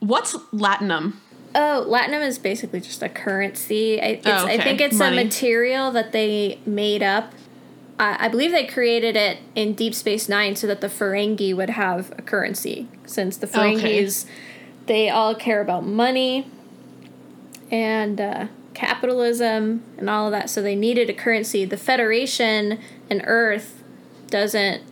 [0.00, 1.14] What's Latinum?
[1.54, 4.00] Oh, Latinum is basically just a currency.
[4.00, 5.18] I, it's, Oh, I think it's Money.
[5.18, 7.32] a material that they made up.
[7.98, 11.70] I I believe they created it in Deep Space Nine so that the Ferengi would
[11.70, 13.74] have a currency, since the Okay.
[13.76, 14.26] Ferengis,
[14.86, 16.46] they all care about money
[17.70, 20.50] and uh, capitalism and all of that.
[20.50, 21.64] So they needed a currency.
[21.64, 22.78] The Federation
[23.10, 23.82] and Earth
[24.28, 24.82] doesn't.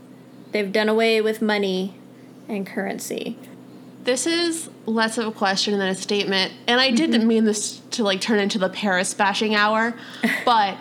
[0.52, 1.94] They've done away with money
[2.48, 3.38] and currency.
[4.04, 6.96] This is less of a question than a statement, and I Mm-hmm.
[6.96, 9.94] didn't mean this to like turn into the Paris bashing hour,
[10.44, 10.76] but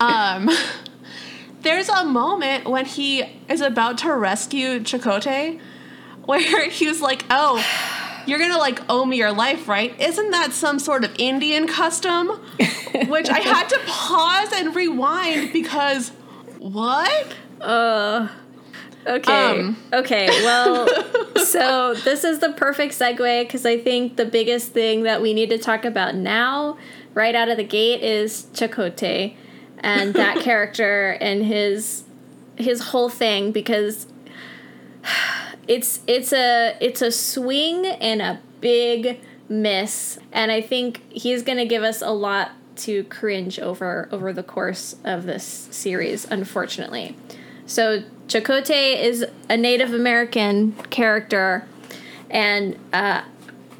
[0.00, 0.48] um,
[1.62, 5.60] there's a moment when he is about to rescue Chakotay,
[6.24, 7.64] where he was like, "Oh,
[8.26, 9.98] you're gonna like owe me your life, right?
[10.00, 12.28] Isn't that some sort of Indian custom?"
[13.08, 16.10] Which I had to pause and rewind because
[16.58, 17.34] what?
[17.60, 18.28] Uh,
[19.06, 19.60] okay.
[19.60, 19.76] Um.
[19.92, 20.28] okay.
[20.44, 20.88] Well,
[21.44, 25.50] so this is the perfect segue because I think the biggest thing that we need
[25.50, 26.78] to talk about now,
[27.14, 29.36] right out of the gate, is Chakotay
[29.80, 32.04] and that character and his
[32.56, 34.06] his whole thing because
[35.68, 40.18] it's it's a it's a swing and a big miss.
[40.32, 44.42] And i think he's going to give us a lot to cringe over over the
[44.42, 47.16] course of this series unfortunately.
[47.66, 51.66] So Chakotay is a native american character.
[52.30, 53.22] And uh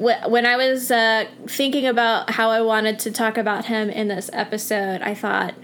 [0.01, 4.09] wh- when I was uh, thinking about how I wanted to talk about him in
[4.09, 5.55] this episode, I thought,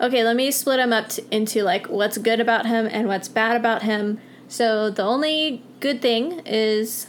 [0.00, 3.28] okay, let me split him up t- into like what's good about him and what's
[3.28, 4.18] bad about him.
[4.48, 7.06] So the only good thing is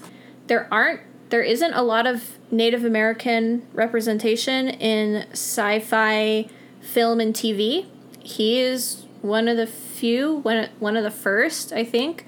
[0.48, 6.46] there aren't there isn't a lot of Native American representation in sci-fi
[6.82, 7.86] film and TV.
[8.20, 12.26] He is one of the few, one one of the first, I think.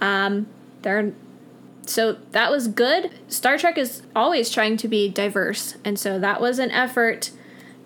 [0.00, 0.46] Um,
[0.82, 1.12] they're
[1.86, 3.10] so that was good.
[3.28, 7.32] Star Trek is always trying to be diverse, and so that was an effort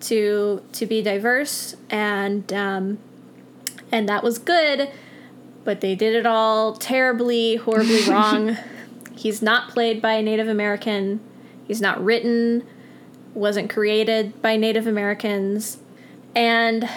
[0.03, 2.99] to to be diverse, and um,
[3.91, 4.91] and that was good.
[5.65, 8.57] But they did it all terribly, horribly wrong.
[9.15, 11.21] He's not played by a Native American.
[11.65, 12.67] He's not written,
[13.35, 15.79] wasn't created by Native Americans,
[16.35, 16.89] and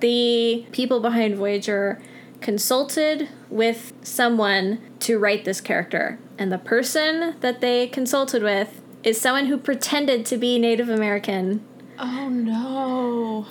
[0.00, 2.00] the people behind Voyager
[2.40, 6.18] consulted with someone to write this character.
[6.38, 11.64] And the person that they consulted with is someone who pretended to be Native American.
[11.98, 13.46] Oh no.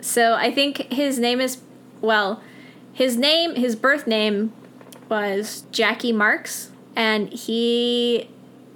[0.00, 1.58] So I think his name is,
[2.00, 2.42] well,
[2.92, 4.52] his name, his birth name
[5.08, 6.70] was Jackie Marks.
[6.96, 8.28] And he,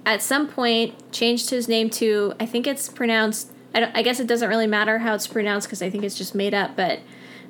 [0.05, 4.27] at some point, changed his name to, I think it's pronounced, I, I guess it
[4.27, 6.99] doesn't really matter how it's pronounced because I think it's just made up, but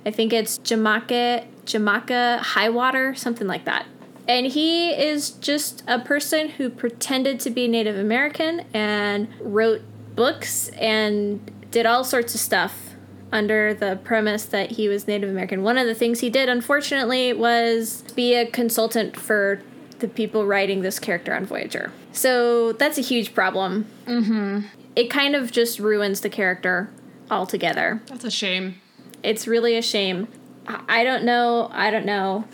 [0.06, 3.86] I think it's Jamaka Jamaka Highwater, something like that.
[4.28, 9.82] And he is just a person who pretended to be Native American and wrote
[10.16, 12.88] books and did all sorts of stuff
[13.32, 15.63] under the premise that he was Native American.
[15.63, 19.62] One of the things he did, unfortunately, was be a consultant for
[19.99, 21.91] the people writing this character on Voyager.
[22.12, 23.86] So that's a huge problem.
[24.06, 24.62] Mm-hmm.
[24.95, 26.89] It kind of just ruins the character
[27.30, 28.01] altogether.
[28.08, 28.75] That's a shame.
[29.23, 30.27] It's really a shame.
[30.67, 31.69] I don't know.
[31.73, 32.45] I don't know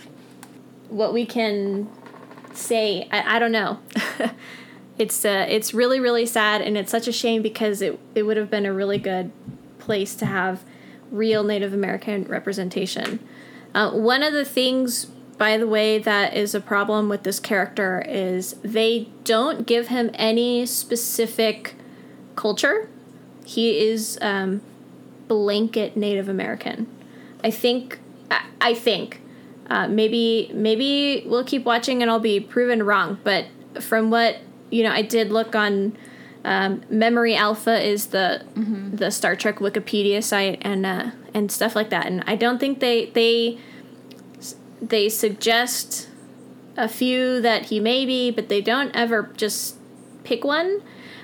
[0.89, 1.89] what we can
[2.54, 3.08] say.
[3.12, 3.80] I, I don't know.
[4.98, 8.38] it's uh, it's really really sad, and it's such a shame because it it would
[8.38, 9.32] have been a really good
[9.80, 10.64] place to have
[11.12, 13.20] real Native American representation.
[13.74, 15.06] Uh, one of the things,
[15.38, 20.10] by the way, that is a problem with this character is they don't give him
[20.14, 21.76] any specific
[22.36, 22.88] culture.
[23.46, 24.62] He is um,
[25.28, 26.88] blanket Native American.
[27.44, 28.00] I think
[28.62, 29.20] I think.
[29.70, 33.20] Uh, maybe maybe we'll keep watching and I'll be proven wrong.
[33.24, 33.46] But
[33.80, 34.38] from what
[34.74, 35.96] you know, I did look on
[36.44, 38.96] um, Memory Alpha is the mm-hmm.
[38.96, 42.08] the Star Trek Wikipedia site and uh, and stuff like that.
[42.08, 43.60] And I don't think they they
[44.82, 46.10] they suggest
[46.76, 49.78] a few that he may be, but they don't ever just
[50.24, 50.82] pick one.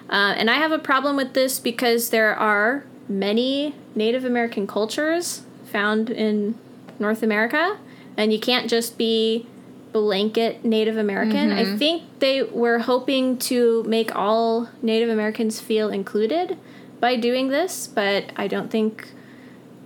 [0.09, 5.41] Uh, and I have a problem with this because there are many Native American cultures
[5.65, 6.55] found in
[6.99, 7.79] North America,
[8.15, 9.47] and you can't just be
[9.91, 11.49] blanket Native American.
[11.49, 11.73] Mm-hmm.
[11.73, 16.57] I think they were hoping to make all Native Americans feel included
[16.99, 19.11] by doing this, but I don't think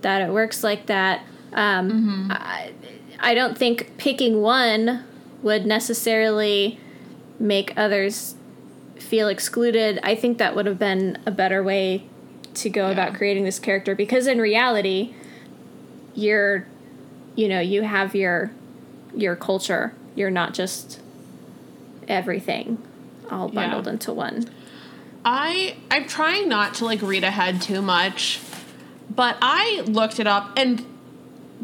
[0.02, 1.26] that it works like that.
[1.54, 2.32] Um, mm-hmm.
[2.32, 2.74] I,
[3.20, 5.04] I don't think picking one
[5.42, 6.80] would necessarily
[7.40, 8.36] make others
[8.98, 10.00] feel excluded.
[10.04, 12.08] I think that would have been a better way
[12.56, 12.94] to go yeah.
[12.94, 15.14] about creating this character because in reality,
[16.16, 16.68] you're
[17.36, 18.52] you know you have your
[19.16, 19.94] your culture.
[20.16, 21.02] You're not just
[22.08, 22.82] everything
[23.32, 23.94] all bundled yeah.
[23.94, 24.50] into one.
[25.26, 28.42] I i'm trying not to like read ahead too much
[29.10, 30.82] but i looked it up and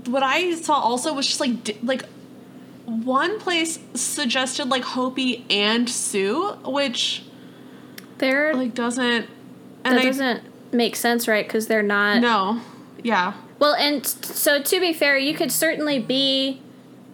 [0.06, 2.06] what i saw also was just like like
[2.86, 7.24] one place suggested like hopi and sioux which
[8.20, 9.30] they're like doesn't
[9.84, 11.46] and that I, doesn't make sense right?
[11.46, 12.62] Because they're not no.
[13.02, 13.34] Yeah.
[13.60, 16.62] Well, and so to be fair, you could certainly be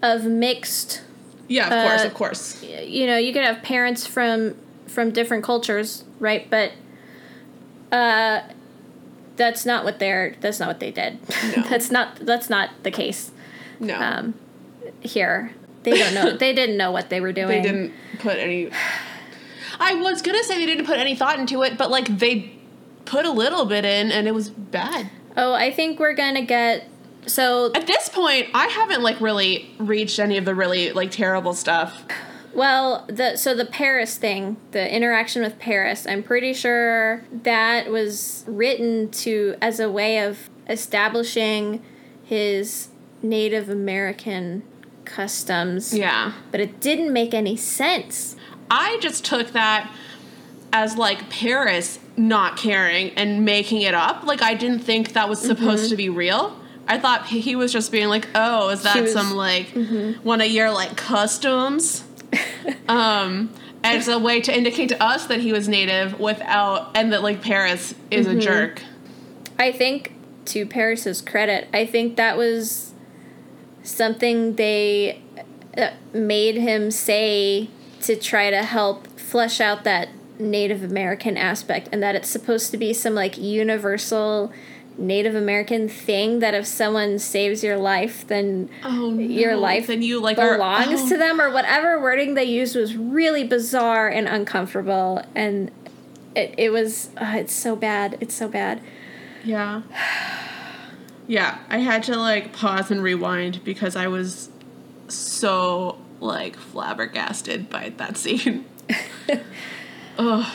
[0.01, 1.01] of mixed.
[1.47, 2.63] Yeah, of uh, course, of course.
[2.63, 4.55] You know, you could have parents from
[4.87, 6.49] from different cultures, right?
[6.49, 6.71] But
[7.91, 8.41] uh,
[9.35, 10.35] that's not what they're.
[10.41, 11.19] That's not what they did.
[11.55, 11.63] No.
[11.69, 12.17] that's not.
[12.17, 13.31] That's not the case.
[13.79, 13.99] No.
[13.99, 14.33] Um,
[15.01, 15.53] here
[15.85, 16.37] they don't know.
[16.37, 17.47] they didn't know what they were doing.
[17.47, 18.69] They didn't put any.
[19.79, 22.51] I was gonna say they didn't put any thought into it, but like they
[23.05, 25.09] put a little bit in, and it was bad.
[25.37, 26.89] Oh, I think we're gonna get
[27.27, 31.53] so at this point I haven't like really reached any of the really like terrible
[31.53, 32.03] stuff.
[32.53, 38.45] Well, the so the Paris thing, the interaction with Paris, I'm pretty sure that was
[38.47, 41.83] written to as a way of establishing
[42.23, 42.89] his
[43.21, 44.63] Native American
[45.03, 45.93] customs.
[45.93, 46.31] Yeah.
[46.51, 48.37] But it didn't make any sense.
[48.71, 49.91] I just took that
[50.71, 54.23] as like Paris not caring and making it up.
[54.23, 55.89] Like I didn't think that was supposed mm-hmm.
[55.89, 56.59] to be real.
[56.87, 60.21] I thought he was just being like, "Oh, is that was, some like mm-hmm.
[60.23, 62.03] one of your like customs?"
[62.87, 63.53] um,
[63.83, 67.41] as a way to indicate to us that he was native without and that like
[67.41, 68.37] Paris is mm-hmm.
[68.37, 68.81] a jerk.
[69.57, 70.13] I think
[70.45, 72.93] to Paris's credit, I think that was
[73.83, 75.21] something they
[75.77, 77.69] uh, made him say
[78.01, 82.77] to try to help flesh out that Native American aspect and that it's supposed to
[82.77, 84.51] be some like universal
[84.97, 89.21] Native American thing that if someone saves your life, then Oh, no.
[89.21, 91.09] your life then you like are- belongs oh.
[91.09, 95.69] to them or whatever wording they used was really bizarre and uncomfortable and
[96.35, 98.81] it, it was uh, it's so bad it's so bad
[99.43, 99.81] Yeah.
[101.27, 104.49] Yeah, I had to like pause and rewind because I was
[105.07, 108.65] so like flabbergasted by that scene.
[110.17, 110.45] Ugh.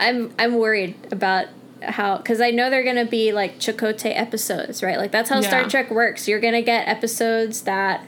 [0.00, 1.46] i'm i'm worried about
[1.82, 4.98] how because i know they're gonna be like Chakotay episodes right?
[4.98, 6.26] Like that's how star trek works.
[6.28, 8.04] You're gonna get episodes that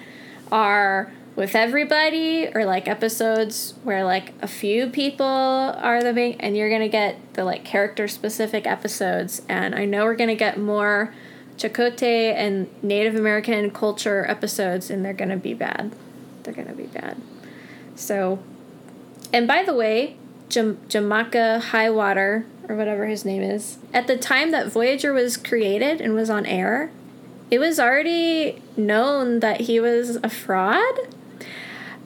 [0.51, 6.57] are with everybody or like episodes where like a few people are the main and
[6.57, 9.43] you're gonna get the like character specific episodes.
[9.49, 11.15] And i know we're gonna get more
[11.57, 15.93] Chakotay and native american culture episodes and they're gonna be bad.
[16.43, 17.17] They're gonna be bad.
[17.95, 18.41] So
[19.33, 20.17] and by the way
[20.49, 23.79] Jam- jamaka highwater or whatever his name is.
[23.93, 26.91] At the time that voyager was created and was on air
[27.51, 30.95] it was already known that he was a fraud.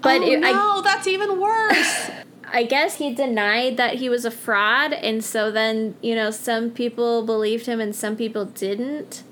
[0.00, 2.10] But oh, it, no, that's even worse.
[2.10, 6.30] I, I guess he denied that he was a fraud and so then you know
[6.30, 9.23] some people believed him and some people didn't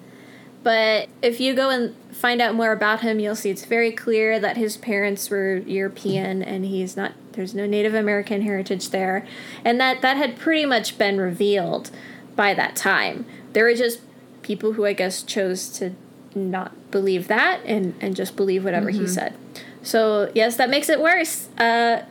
[0.63, 4.39] but if you go and find out more about him you'll see it's very clear
[4.39, 9.27] that his parents were european and he's not there's no native american heritage there
[9.65, 11.91] and that that had pretty much been revealed
[12.37, 14.01] by that time there were just
[14.43, 15.95] people who i guess chose to
[16.35, 19.35] not believe that and and just believe whatever he said
[19.83, 22.03] so yes that makes it worse uh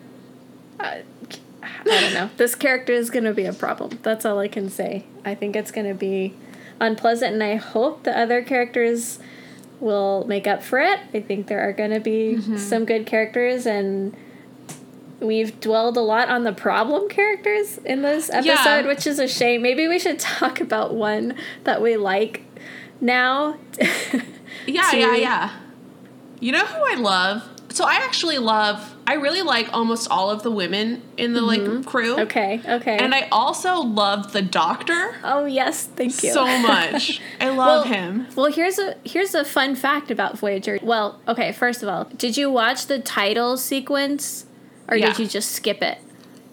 [1.64, 2.30] I don't know.
[2.38, 4.00] This character is going to be a problem.
[4.04, 5.06] That's all I can say.
[5.26, 6.34] I think it's going to be
[6.82, 9.20] unpleasant, and I hope the other characters
[9.80, 11.00] will make up for it.
[11.14, 12.58] I think there are going to be mm-hmm.
[12.58, 14.16] some good characters, and
[15.20, 18.88] we've dwelled a lot on the problem characters in this episode, Yeah.
[18.88, 19.62] which is a shame.
[19.62, 22.44] Maybe we should talk about one that we like
[23.00, 23.58] now.
[24.68, 25.52] Yeah, to- yeah, yeah.
[26.40, 27.44] You know who I love?
[27.72, 28.96] So I actually love.
[29.08, 32.14] I really like almost all of the women in the like crew.
[32.14, 32.22] Mm-hmm.
[32.22, 32.98] okay, okay.
[32.98, 37.22] And I also love the doctor oh yes, thank you so much.
[37.40, 38.28] I love Well- him.
[38.36, 40.80] Well, here's a here's a fun fact about Voyager.
[40.82, 44.46] Well, okay, first of all, did you watch the title sequence
[44.88, 45.08] or Yeah.
[45.08, 45.98] did you just skip it?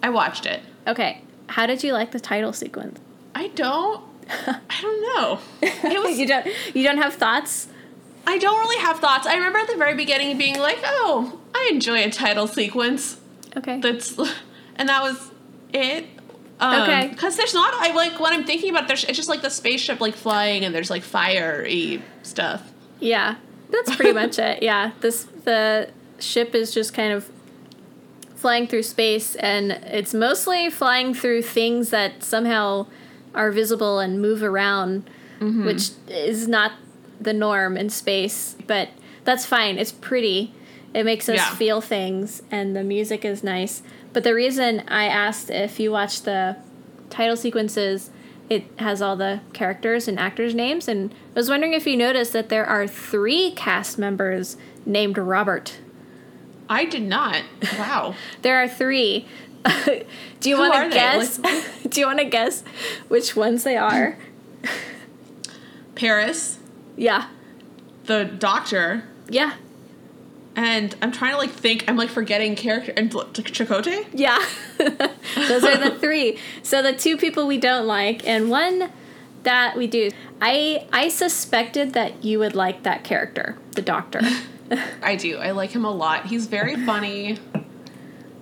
[0.03, 0.61] I watched it.
[0.87, 1.23] Okay.
[1.49, 2.99] How did you like the title sequence?
[3.35, 4.05] I don't.
[4.47, 5.39] I don't know.
[5.63, 6.19] It was.
[6.19, 7.69] you don't you don't have thoughts?
[8.27, 9.27] I don't really have thoughts.
[9.27, 13.19] I remember at the very beginning being like, "Oh, I enjoy a title sequence."
[13.57, 13.81] Okay.
[13.81, 14.17] That's,
[14.77, 15.31] and that was
[15.73, 16.07] it.
[16.61, 17.09] Um, Okay.
[17.09, 17.73] Because there's not.
[17.75, 18.89] I like when I'm thinking about.
[18.89, 19.05] There's.
[19.05, 22.73] It's just like the spaceship like flying, and there's like fiery stuff.
[23.01, 23.37] yeah.
[23.71, 24.63] That's pretty much it.
[24.63, 24.93] Yeah.
[25.01, 27.31] This the ship is just kind of
[28.35, 32.87] flying through space and it's mostly flying through things that somehow
[33.35, 35.09] are visible and move around
[35.41, 36.73] which is not
[37.21, 38.89] the norm in space but
[39.25, 39.79] that's fine.
[39.79, 40.55] It's pretty.
[40.95, 41.51] It makes us Yeah.
[41.55, 43.83] feel things and the music is nice.
[44.13, 46.57] But the reason i asked if you watch the
[47.11, 48.11] title sequences
[48.51, 52.33] it has all the characters and actors names and i was wondering if you noticed
[52.33, 54.57] that there are three cast members
[54.87, 55.79] named robert.
[56.71, 57.43] I did not.
[57.79, 58.15] Wow.
[58.43, 59.27] there are three.
[60.41, 61.39] Do you want to guess?
[61.39, 62.63] Like- do you want to guess
[63.09, 64.17] which ones they are?
[65.95, 66.58] Paris,
[66.99, 67.29] yeah
[68.05, 69.55] the doctor, yeah
[70.59, 71.85] and I'm trying to like think.
[71.87, 74.07] I'm like forgetting character and Chakotay.
[74.13, 74.45] Yeah.
[74.79, 76.37] Those are the three.
[76.65, 78.91] So the two people we don't like and one
[79.45, 80.11] that we do.
[80.43, 84.21] I I suspected that you would like that character, the doctor.
[85.03, 85.39] I do.
[85.39, 86.27] I like him a lot.
[86.27, 87.39] He's very funny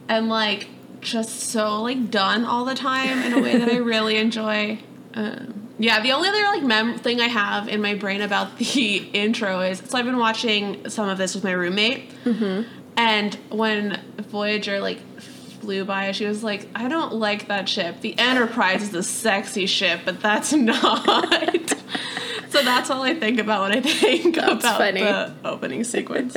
[0.08, 0.68] and like
[1.02, 4.78] just so like done all the time in a way that I really enjoy.
[5.12, 8.96] Um, yeah, the only other like mem thing I have in my brain about the
[9.12, 12.68] intro is so I've been watching some of this with my roommate, mm-hmm.
[12.96, 18.00] and when Voyager like flew by, she was like, "I don't like that ship.
[18.00, 21.74] The Enterprise is a sexy ship, but that's not."
[22.50, 25.00] so that's all I think about when I think That's about funny.
[25.02, 26.36] the opening sequence.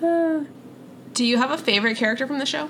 [0.00, 2.68] Do you have a favorite character from the show?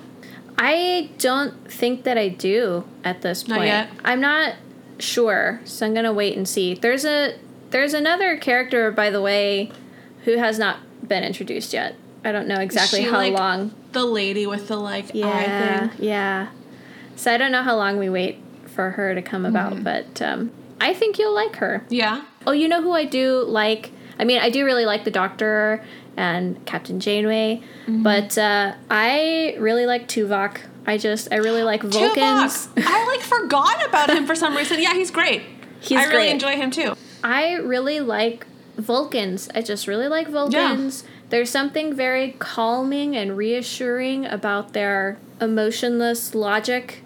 [0.57, 3.69] I don't think that I do at this Not point.
[3.69, 3.91] yet?
[4.05, 4.55] I'm not
[4.99, 6.75] sure, so I'm gonna wait and see.
[6.75, 7.37] There's a
[7.71, 9.71] there's another character, by the way,
[10.25, 11.97] who has not been introduced yet.
[12.25, 13.73] I don't know exactly she, how like, long.
[13.93, 16.05] The lady with the like eye Yeah, thing.
[16.07, 16.49] yeah.
[17.17, 19.83] So I don't know how long we wait for her to come about, Mm-hmm.
[19.85, 21.85] but um, I think you'll like her.
[21.89, 22.23] Yeah.
[22.47, 23.91] Oh, you know who I do like?
[24.19, 25.85] I mean, I do really like the Doctor
[26.17, 28.03] and Captain Janeway, Mm-hmm.
[28.03, 30.59] but uh, I really like Tuvok.
[30.87, 32.69] I just, I really like Vulcans.
[32.77, 34.81] I like forgot about him for some reason.
[34.81, 35.43] Yeah, he's great.
[35.81, 36.31] He's I really great.
[36.31, 36.95] enjoy him too.
[37.25, 39.49] I really like Vulcans.
[39.55, 41.05] I just really like Vulcans.
[41.31, 47.03] There's something very calming and reassuring about their emotionless logic.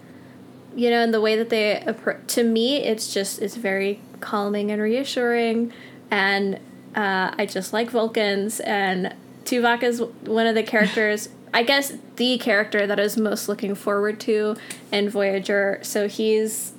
[0.75, 4.71] You know, and the way that they appro- to me, it's just it's very calming
[4.71, 5.73] and reassuring,
[6.09, 6.55] and
[6.95, 8.59] uh, I just like Vulcans.
[8.61, 9.13] And
[9.43, 11.27] Tuvok is one of the characters.
[11.53, 14.55] I guess the character that I was most looking forward to
[14.91, 15.79] in Voyager.
[15.81, 16.73] So he's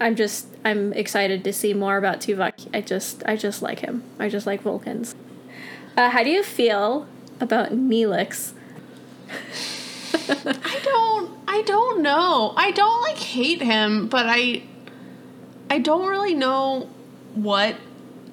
[0.00, 2.68] I'm just I'm excited to see more about Tuvok.
[2.72, 4.04] I just I just like him.
[4.18, 5.14] I just like Vulcans.
[5.96, 7.08] Uh, how do you feel
[7.40, 8.52] about Neelix?
[10.28, 12.52] I don't I don't know.
[12.56, 14.62] I don't like hate him, but I
[15.70, 16.88] I don't really know
[17.34, 17.76] what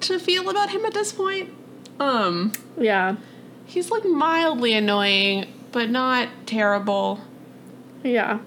[0.00, 1.50] to feel about him at this point.
[1.98, 3.16] Um Yeah,
[3.64, 5.46] he's like mildly annoying,
[5.76, 7.20] but not terrible,
[8.02, 8.38] yeah.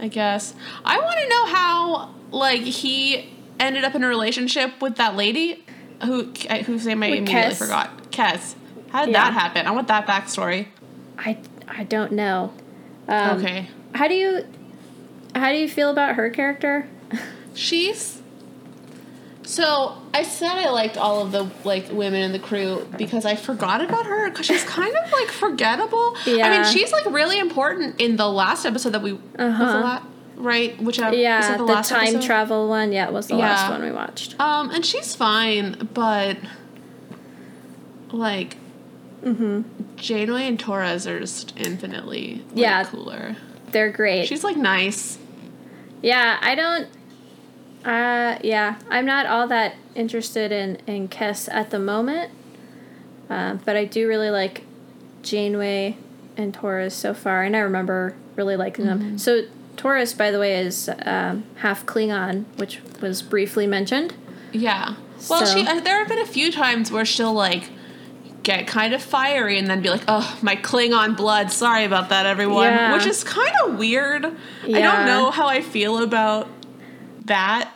[0.00, 0.54] I guess.
[0.86, 5.66] I want to know how like he ended up in a relationship with that lady
[6.02, 6.32] who
[6.64, 7.58] whose name I With immediately Kes.
[7.58, 8.10] forgot.
[8.10, 8.54] Kes.
[8.88, 9.24] How did Yeah.
[9.24, 9.66] that happen?
[9.66, 10.68] I want that backstory.
[11.18, 11.36] I
[11.68, 12.54] I don't know.
[13.06, 13.68] Um, okay.
[13.94, 14.46] How do you
[15.34, 16.88] how do you feel about her character?
[17.54, 18.21] She's
[19.44, 23.34] so I said I liked all of the like women in the crew because I
[23.36, 26.16] forgot about her because she's kind of like forgettable.
[26.26, 26.46] Yeah.
[26.46, 29.80] I mean, she's like really important in the last episode that we was the Uh-huh.
[29.80, 30.02] la-
[30.36, 32.22] right, Which was yeah, it the, the, last time episode?
[32.22, 32.92] travel one.
[32.92, 34.38] Yeah, it was the last one we watched.
[34.40, 36.36] Um, and she's fine, but
[38.12, 38.56] like
[39.24, 39.62] Mm-hmm.
[39.96, 42.82] Janeway and Torres are just infinitely like, Yeah.
[42.84, 43.36] cooler.
[43.70, 44.26] They're great.
[44.26, 45.16] She's like nice.
[46.02, 46.88] Yeah, I don't.
[47.84, 52.30] Uh, yeah, I'm not all that interested in in Kes at the moment,
[53.28, 54.64] uh, but I do really like
[55.22, 55.96] Janeway
[56.36, 59.18] and Torres so far, and I remember really liking them.
[59.18, 59.42] So
[59.76, 64.14] Torres, by the way, is um, half Klingon, which was briefly mentioned.
[64.52, 64.94] Yeah.
[65.28, 67.68] Well, So- she uh, there have been a few times where she'll like
[68.42, 71.50] get kind of fiery and then be like, "Oh, my Klingon blood.
[71.50, 72.94] Sorry about that, everyone." Yeah.
[72.94, 74.24] Which is kind of weird.
[74.66, 74.78] Yeah.
[74.78, 76.48] I don't know how I feel about
[77.26, 77.70] that.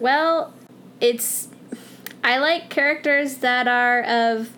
[0.00, 0.52] Well,
[1.00, 1.48] it's
[2.24, 4.50] I like characters that are of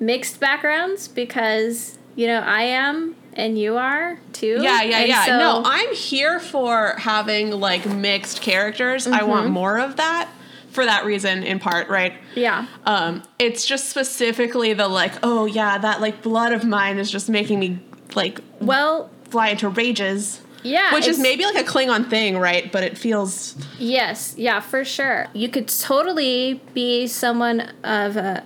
[0.00, 4.58] mixed backgrounds because you know I am and you are too.
[4.60, 5.24] Yeah, yeah, And yeah.
[5.24, 9.06] so- no, I'm here for having like mixed characters.
[9.06, 9.54] I want Mm-hmm.
[9.54, 10.28] more of that
[10.70, 12.12] for that reason in part, right?
[12.34, 12.66] yeah.
[12.86, 17.28] Um, it's just specifically the like, oh yeah, that like blood of mine is just
[17.30, 17.78] making me
[18.14, 20.41] like Well, fly into rages.
[20.62, 22.70] Yeah, Which is maybe like a Klingon thing, right?
[22.70, 25.26] But it feels Yes, yeah, for sure.
[25.32, 28.44] You could totally be someone of a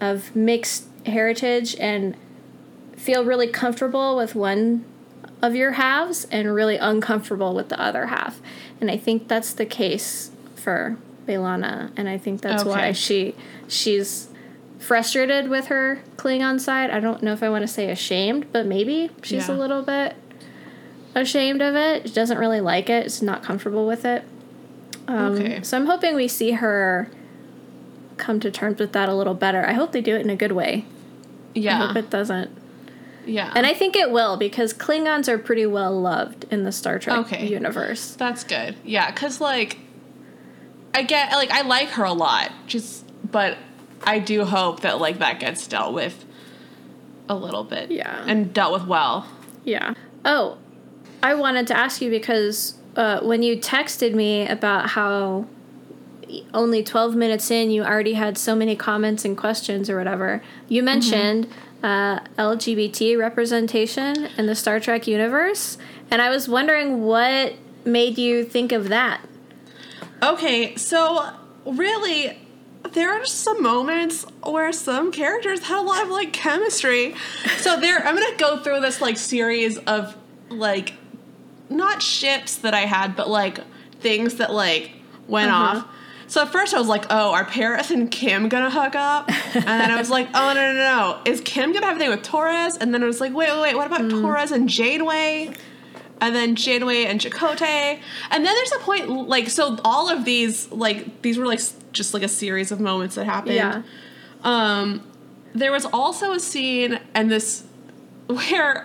[0.00, 2.16] of mixed heritage and
[2.96, 4.84] feel really comfortable with one
[5.42, 8.40] of your halves and really uncomfortable with the other half.
[8.80, 13.34] And I think that's the case for B'Elanna, and I think that's why she
[13.68, 14.28] she's
[14.78, 16.90] frustrated with her Klingon side.
[16.90, 20.14] I don't know if I want to say ashamed, but maybe she's a little bit
[21.16, 22.08] ashamed of it.
[22.08, 23.04] She doesn't really like it.
[23.04, 24.24] She's not comfortable with it.
[25.08, 25.62] Um, Okay.
[25.62, 27.10] So I'm hoping we see her
[28.16, 29.64] come to terms with that a little better.
[29.66, 30.84] I hope they do it in a good way.
[31.54, 31.82] Yeah.
[31.82, 32.50] I hope it doesn't.
[33.24, 33.52] yeah.
[33.54, 37.18] And I think it will because Klingons are pretty well loved in the Star Trek
[37.18, 37.46] Okay.
[37.46, 38.14] universe.
[38.14, 38.76] That's good.
[38.84, 39.78] Yeah, because like,
[40.94, 42.52] I get like I like her a lot.
[42.66, 43.56] Just, but
[44.04, 46.24] I do hope that like that gets dealt with
[47.28, 47.90] a little bit.
[47.90, 48.24] Yeah.
[48.26, 49.26] and dealt with well.
[49.64, 49.94] Yeah.
[50.24, 50.58] Oh,
[51.26, 55.46] I wanted to ask you because uh, when you texted me about how
[56.54, 60.84] only 12 minutes in you already had so many comments and questions or whatever, you
[60.84, 61.48] mentioned
[61.82, 65.78] uh, LGBT representation in the Star Trek universe.
[66.12, 67.54] And I was wondering what
[67.84, 69.20] made you think of that.
[70.22, 71.28] Okay, so
[71.64, 72.38] really,
[72.92, 77.16] there are just some moments where some characters had a lot of like chemistry.
[77.56, 80.16] So there, I'm gonna go through this like series of
[80.50, 80.92] like
[81.68, 83.58] not ships that I had, but like
[84.00, 84.90] things that like
[85.28, 85.78] went Uh-huh.
[85.80, 85.88] off.
[86.28, 89.28] So at first I was like, oh, are Paris and Kim gonna hook up?
[89.54, 92.22] And then I was like, oh no no no, is Kim gonna have anything with
[92.24, 92.76] Torres?
[92.76, 95.52] And then I was like, wait wait wait, what about Torres and Janeway?
[96.18, 98.00] and then Janeway and Chakotay.
[98.30, 101.60] And then there's a point like so all of these like these were like
[101.92, 103.54] just like a series of moments that happened.
[103.54, 103.82] Yeah.
[104.42, 105.06] Um
[105.54, 107.64] there was also a scene and this
[108.26, 108.84] where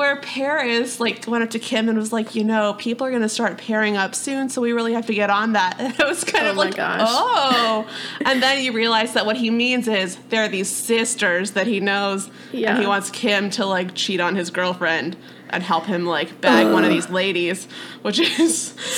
[0.00, 3.28] where Paris like went up to Kim and was like, you know, people are gonna
[3.28, 5.76] start pairing up soon, so we really have to get on that.
[5.78, 7.02] And it was kind Oh of like, gosh.
[7.06, 7.86] oh.
[8.24, 11.80] and then you realize that what he means is there are these sisters that he
[11.80, 12.70] knows, Yeah.
[12.70, 15.16] and he wants Kim to like cheat on his girlfriend
[15.50, 17.68] and help him like bag one of these ladies,
[18.02, 18.56] which is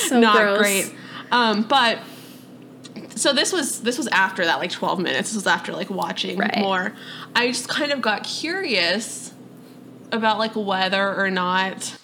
[0.09, 0.57] So not gross.
[0.59, 0.93] great.
[1.31, 1.99] Um, but
[3.15, 6.37] so this was this was after that like 12 minutes this was after like watching
[6.37, 6.57] Right.
[6.57, 6.93] more
[7.35, 9.32] i just kind of got curious
[10.13, 11.97] about like whether or not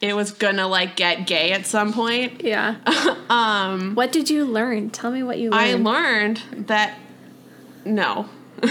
[0.00, 2.76] it was gonna like get gay at some point Yeah.
[3.30, 4.90] um what did you learn?
[4.90, 5.84] Tell me what you i learned.
[5.84, 6.98] learned that
[7.84, 8.28] no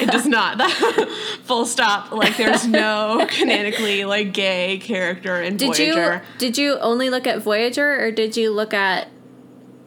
[0.00, 0.60] it does not
[1.44, 6.78] full stop like there's no canonically like gay character in did voyager you did you
[6.80, 9.08] only look at Voyager or did you look at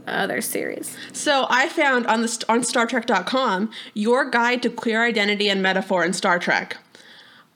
[0.08, 0.98] other series?
[1.14, 6.14] So I found on the on StarTrek.com your guide to queer identity and metaphor in
[6.14, 6.78] Star Trek.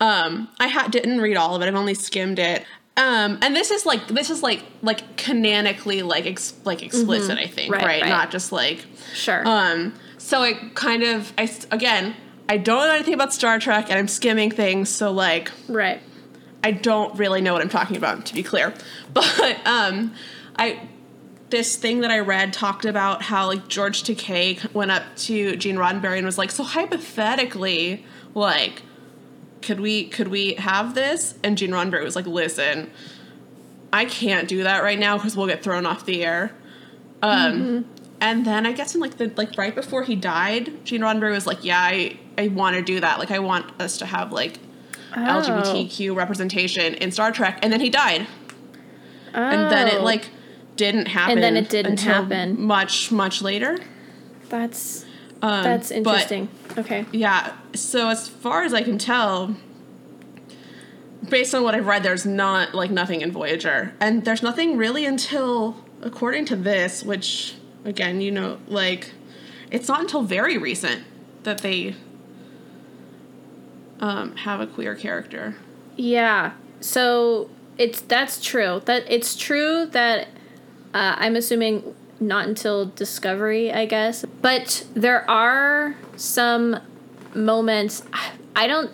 [0.03, 1.67] Um, I ha- didn't read all of it.
[1.67, 2.65] I've only skimmed it.
[2.97, 7.37] Um, and this is like this is like like canonically like ex- like explicit.
[7.37, 7.73] I think Mm-hmm.
[7.73, 8.09] Right, right, right.
[8.09, 9.41] not just like Sure.
[9.47, 9.93] um.
[10.17, 12.15] So it kind of I again
[12.49, 14.89] I don't know anything about Star Trek and I'm skimming things.
[14.89, 16.01] So like right.
[16.63, 18.73] I don't really know what I'm talking about, to be clear.
[19.13, 20.13] But um,
[20.57, 20.87] I
[21.49, 25.75] this thing that I read talked about how like George Takei went up to Gene
[25.77, 28.81] Roddenberry and was like, "So hypothetically, like,
[29.63, 32.91] could we could we have this?" And Gene Roddenberry was like, "Listen,
[33.91, 36.51] I can't do that right now because we'll get thrown off the air."
[37.21, 37.85] Um,
[38.19, 41.47] and then I guess in like the like right before he died, Gene Roddenberry was
[41.47, 43.19] like, "Yeah, I I want to do that.
[43.19, 44.59] Like, I want us to have like."
[45.15, 45.19] Oh.
[45.19, 48.25] LGBTQ representation in Star Trek, and then he died,
[49.35, 49.39] Oh.
[49.43, 50.03] and then it Oh.
[50.03, 50.29] like
[50.75, 51.33] didn't happen.
[51.33, 52.59] And then it didn't happen.
[52.59, 53.77] much much later.
[54.49, 55.02] That's
[55.43, 56.49] Um, that's but, interesting.
[56.77, 57.05] okay.
[57.11, 59.57] yeah, so as far as I can tell,
[61.29, 65.05] based on what I've read, there's not like nothing in Voyager, and there's nothing really
[65.05, 69.11] until according to this, which again, you know, like
[69.69, 71.03] it's not until very recent
[71.43, 71.95] that they
[73.99, 75.55] um, have a queer character.
[75.97, 76.53] Yeah.
[76.79, 78.81] So it's that's true.
[78.85, 80.29] That it's true that
[80.93, 81.95] uh, I'm assuming
[82.27, 84.25] not until Discovery, I guess.
[84.41, 86.79] But there are some
[87.33, 88.03] moments.
[88.55, 88.91] I don't.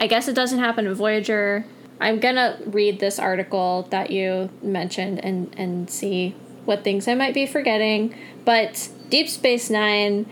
[0.00, 1.64] I guess it doesn't happen in Voyager.
[2.00, 7.34] I'm gonna read this article that you mentioned and and see what things I might
[7.34, 8.14] be forgetting.
[8.44, 10.26] But Deep Space Nine,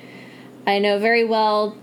[0.66, 1.76] I know very well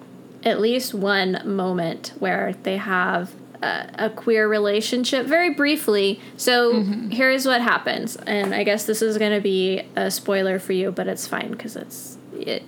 [0.43, 6.19] at least one moment where they have a, a queer relationship very briefly.
[6.37, 7.09] So mm-hmm.
[7.09, 10.91] here's what happens, and I guess this is going to be a spoiler for you,
[10.91, 12.63] but it's fine because it's it.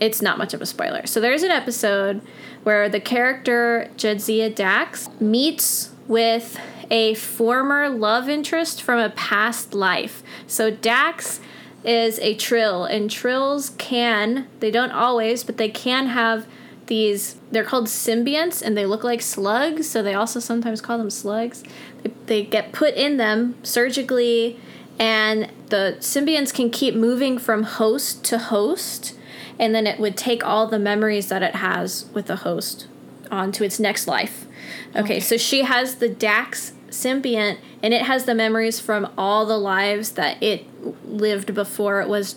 [0.00, 1.06] It's not much of a spoiler.
[1.06, 2.22] So there's an episode
[2.64, 6.58] where the character Jadzia Dax meets with
[6.90, 10.22] a former love interest from a past life.
[10.46, 11.40] So Dax
[11.84, 16.46] is a trill, and trills can, they don't always, but they can have
[16.86, 21.10] these, they're called symbionts, and they look like slugs, so they also sometimes call them
[21.10, 21.62] slugs.
[22.02, 24.58] They, they get put in them surgically,
[24.98, 29.16] and the symbionts can keep moving from host to host,
[29.58, 32.86] and then it would take all the memories that it has with the host
[33.30, 34.46] onto its next life.
[34.94, 39.58] Okay, so she has the Dax symbiont, and it has the memories from all the
[39.58, 40.66] lives that it
[41.06, 42.32] lived before it was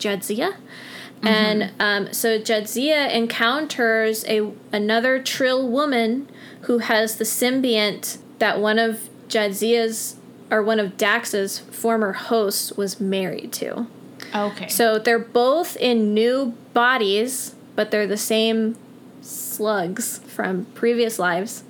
[1.25, 1.31] Jadzia.
[1.31, 6.29] And um, so Jadzia encounters a another Trill woman
[6.61, 10.17] who has the symbiont that one of Jadzia's
[10.51, 13.87] or one of Dax's former hosts was married to.
[14.33, 14.67] Okay.
[14.67, 18.77] So they're both in new bodies, but they're the same
[19.21, 21.63] slugs from previous lives.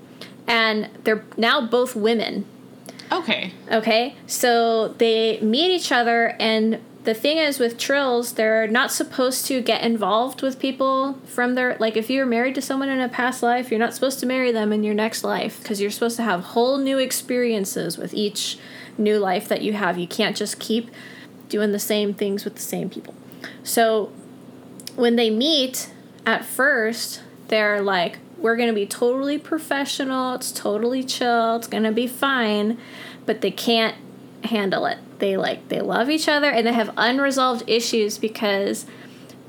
[0.48, 2.46] And they're now both women.
[3.12, 3.54] okay.
[3.72, 4.16] Okay?
[4.28, 9.62] So they meet each other, and the thing is with trills, they're not supposed to
[9.62, 11.78] get involved with people from their.
[11.80, 14.52] Like, if you're married to someone in a past life, you're not supposed to marry
[14.52, 18.58] them in your next life because you're supposed to have whole new experiences with each
[18.98, 19.98] new life that you have.
[19.98, 20.90] You can't just keep
[21.48, 23.14] doing the same things with the same people.
[23.64, 24.12] So
[24.96, 25.92] when they meet
[26.26, 30.36] at first, they're like, we're going to be totally professional.
[30.36, 31.56] It's totally chill.
[31.58, 32.78] It's going to be fine.
[33.26, 33.96] But they can't
[34.44, 34.98] handle it.
[35.20, 38.86] They like, they love each other and they have unresolved issues because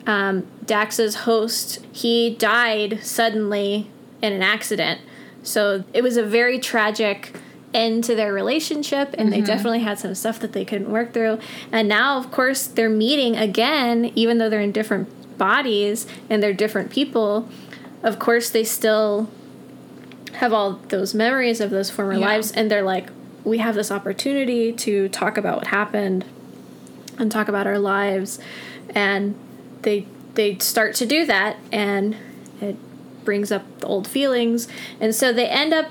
[0.06, 3.90] um, Dax's host, he died suddenly
[4.22, 5.00] in an accident.
[5.42, 7.36] So it was a very tragic
[7.74, 11.38] end to their relationship, and they definitely had some stuff that they couldn't work through.
[11.70, 16.54] And now, of course, they're meeting again, even though they're in different bodies and they're
[16.54, 17.48] different people.
[18.02, 19.28] Of course, they still
[20.34, 22.26] have all those memories of those former Yeah.
[22.26, 23.10] lives, and they're like,
[23.46, 26.24] we have this opportunity to talk about what happened
[27.18, 28.38] and talk about our lives.
[28.94, 29.34] And
[29.82, 32.14] they they start to do that and
[32.60, 32.76] it
[33.24, 34.68] brings up the old feelings.
[35.00, 35.86] And so they end up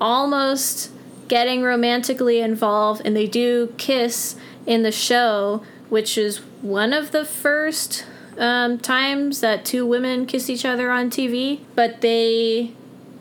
[0.00, 0.90] almost
[1.28, 7.24] getting romantically involved and they do kiss in the show which is one of the
[7.24, 8.04] first
[8.38, 12.72] um, times that two women kiss each other on TV, but they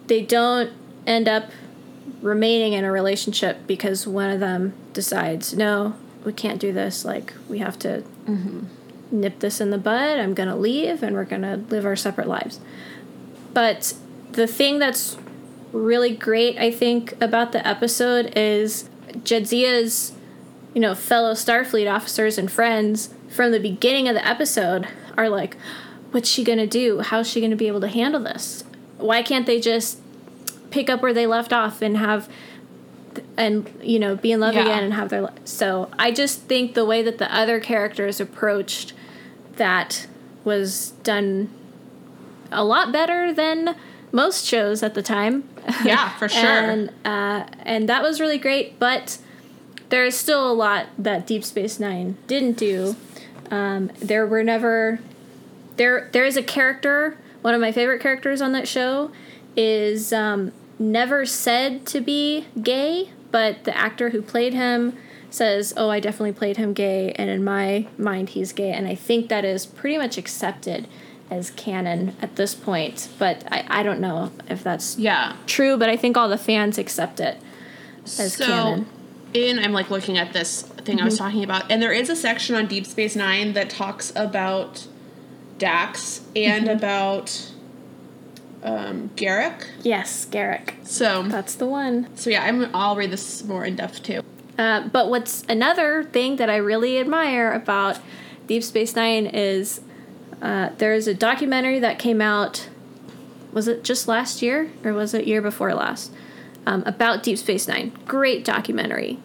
[0.08, 0.72] they don't
[1.08, 1.50] end up
[2.26, 7.06] remaining in a relationship because one of them decides, no, we can't do this.
[7.06, 8.66] Like we have to mm-hmm.
[9.12, 10.18] nip this in the bud.
[10.18, 12.60] I'm gonna leave, and we're gonna live our separate lives.
[13.54, 13.94] But
[14.32, 15.18] the thing that's
[15.72, 20.14] really great, I think, about the episode is Jadzia's,
[20.74, 25.56] you know, fellow Starfleet officers and friends from the beginning of the episode are like,
[26.10, 27.02] what's she gonna do?
[27.02, 28.64] How's she gonna be able to handle this?
[28.98, 30.00] Why can't they just
[30.76, 32.28] pick up where they left off and have
[33.38, 34.64] and you know be in love Yeah.
[34.64, 38.20] again and have their li- so i just think the way that the other characters
[38.20, 38.92] approached
[39.56, 40.06] that
[40.44, 41.50] was done
[42.52, 43.76] a lot better than
[44.12, 45.48] most shows at the time
[45.86, 46.42] Yeah, for sure.
[46.46, 49.18] and uh, and that was really great but
[49.88, 52.98] there is still a lot that deep space nine didn't do
[53.50, 55.00] um, there were never
[55.78, 59.10] there there is a character one of my favorite characters on that show
[59.56, 64.96] is um, never said to be gay but the actor who played him
[65.30, 68.96] says oh i definitely played him gay and in my mind he's gay and i
[68.96, 70.88] think that is pretty much accepted
[71.30, 75.36] as canon at this point but i, I don't know if that's Yeah.
[75.48, 77.38] true but i think all the fans accept it
[78.06, 78.86] as so, canon.
[79.34, 81.20] in I'm like looking at this thing I was mhm.
[81.20, 84.88] talking about, and there is a section on Deep Space Nine that talks about
[85.58, 86.76] Dax and mhm.
[86.78, 87.52] about
[88.66, 89.66] um, Garak.
[89.84, 92.70] yes garak So, that's the one so yeah, I'm.
[92.76, 94.22] I'll read this more in depth too.
[94.58, 98.00] Uh, but what's another thing that I really admire about
[98.48, 99.82] Deep Space Nine is
[100.42, 102.70] uh, there's a documentary that came out.
[103.52, 106.12] Was it just last year or was it year before last?
[106.66, 107.92] Um, about Deep Space Nine.
[108.08, 109.20] Great documentary.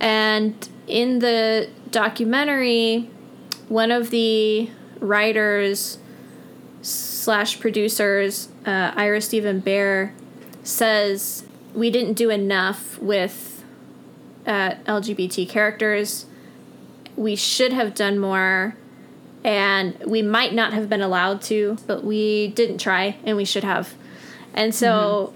[0.00, 3.10] And in the documentary,
[3.68, 5.98] one of the writers
[6.82, 10.12] slash producers, uh, Ira Steven Behr,
[10.62, 11.44] says
[11.74, 13.64] we didn't do enough with
[14.46, 16.26] uh, LGBT characters.
[17.16, 18.76] We should have done more,
[19.44, 23.64] and we might not have been allowed to, but we didn't try, and we should
[23.64, 23.94] have.
[24.54, 25.34] And so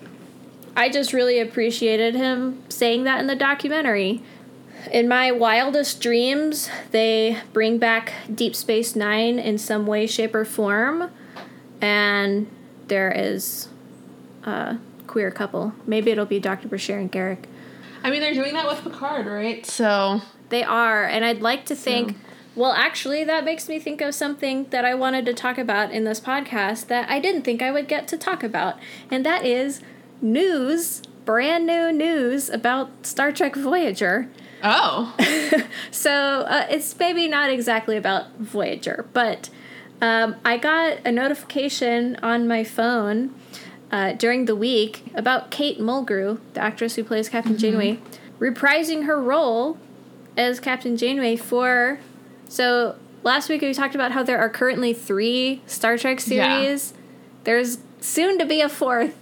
[0.77, 4.23] I just really appreciated him saying that in the documentary.
[4.93, 10.45] In my wildest dreams, they bring back Deep Space Nine in some way, shape, or
[10.45, 11.11] form,
[11.81, 12.47] and
[12.89, 13.69] there is
[14.45, 15.73] a queer couple.
[15.87, 16.69] Maybe it'll be Dr.
[16.69, 17.45] Bashir and Garak.
[18.03, 19.65] I mean, they're doing that with Picard, right?
[19.67, 22.17] So They are, and I'd like to think.
[22.55, 26.03] Well, actually, that makes me think of something that I wanted to talk about in
[26.05, 28.77] this podcast that I didn't think I would get to talk about,
[29.11, 29.81] and that is
[30.21, 34.29] news, brand new news about Star Trek Voyager.
[34.65, 35.15] oh,
[35.93, 39.51] So uh, it's maybe not exactly about Voyager, but
[40.01, 43.35] um, I got a notification on my phone
[43.91, 47.99] uh, during the week about Kate Mulgrew, the actress who plays Captain Janeway,
[48.39, 49.79] reprising her role
[50.37, 51.99] as Captain Janeway for.
[52.49, 56.61] So last week we talked about how there are currently three Star Trek Yeah.
[56.61, 56.95] series.
[57.45, 59.17] There's soon to be a fourth.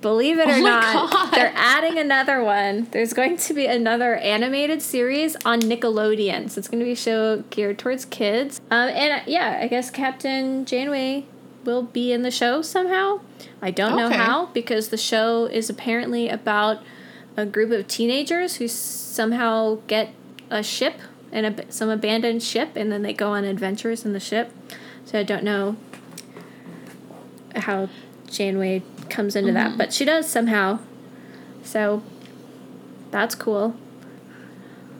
[0.00, 1.30] Believe it or Oh not, God.
[1.34, 2.86] they're adding another one.
[2.90, 6.48] There's going to be another animated series on Nickelodeon.
[6.50, 8.60] So it's going to be a show geared towards kids.
[8.70, 11.26] Um, and uh, yeah, I guess Captain Janeway
[11.64, 13.20] will be in the show somehow.
[13.60, 16.78] I don't know how because the show is apparently about
[17.36, 20.14] a group of teenagers who somehow get
[20.48, 20.94] a ship
[21.30, 24.50] and a, some abandoned ship and then they go on adventures in the ship.
[25.04, 25.76] So I don't know
[27.54, 27.88] how
[28.30, 30.78] Janeway comes into that, but she does somehow.
[31.64, 32.02] So
[33.10, 33.74] that's cool.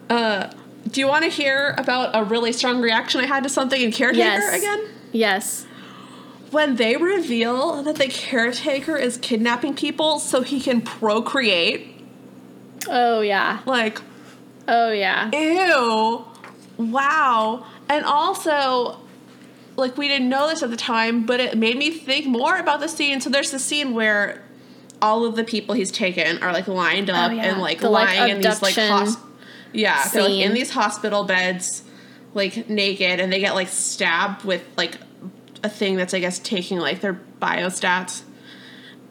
[0.08, 0.50] uh,
[0.88, 3.92] do you want to hear about a really strong reaction I had to something in
[3.92, 4.58] Caretaker Yes.
[4.58, 4.88] again?
[5.12, 5.66] Yes.
[6.50, 11.86] When they reveal that the caretaker is kidnapping people so he can procreate,
[12.88, 13.60] Oh yeah.
[13.66, 14.00] like,
[14.66, 15.30] Oh yeah.
[15.32, 16.24] ew,
[16.78, 17.64] wow.
[17.88, 18.98] And also,
[19.80, 22.80] like, we didn't know this at the time, but it made me think more about
[22.80, 23.20] the scene.
[23.20, 24.42] So there's the scene where
[25.02, 27.44] all of the people he's taken are like lined up Oh, yeah.
[27.44, 28.76] and like The, like, lying in these like
[29.72, 31.84] yeah, they're like in these hospital beds,
[32.34, 34.96] like naked, and they get like stabbed with like
[35.62, 38.22] a thing that's I guess taking like their biostats.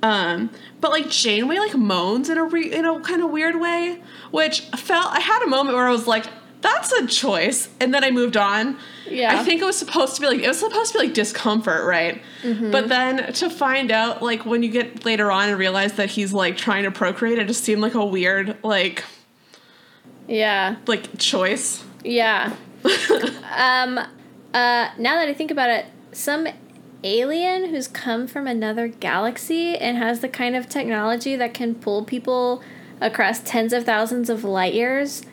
[0.02, 0.50] Um,
[0.80, 4.02] but like Janeway like moans in a re- in a kind of weird way,
[4.32, 6.26] which felt I had a moment where I was like,
[6.62, 8.78] "That's a choice," and then I moved on.
[9.08, 9.40] Yeah.
[9.40, 11.86] I think it was supposed to be like it was supposed to be like discomfort,
[11.86, 12.22] right?
[12.44, 12.72] Mm-hmm.
[12.72, 16.32] But then to find out like when you get later on and realize that he's
[16.34, 19.04] like trying to procreate, it just seemed like a weird like
[20.28, 20.76] Yeah.
[20.86, 21.84] like choice.
[22.04, 22.54] Yeah.
[23.56, 26.48] um, uh, now that I think about it, some
[27.04, 32.04] alien who's come from another galaxy and has the kind of technology that can pull
[32.04, 32.62] people
[33.02, 35.24] across tens of thousands of light years.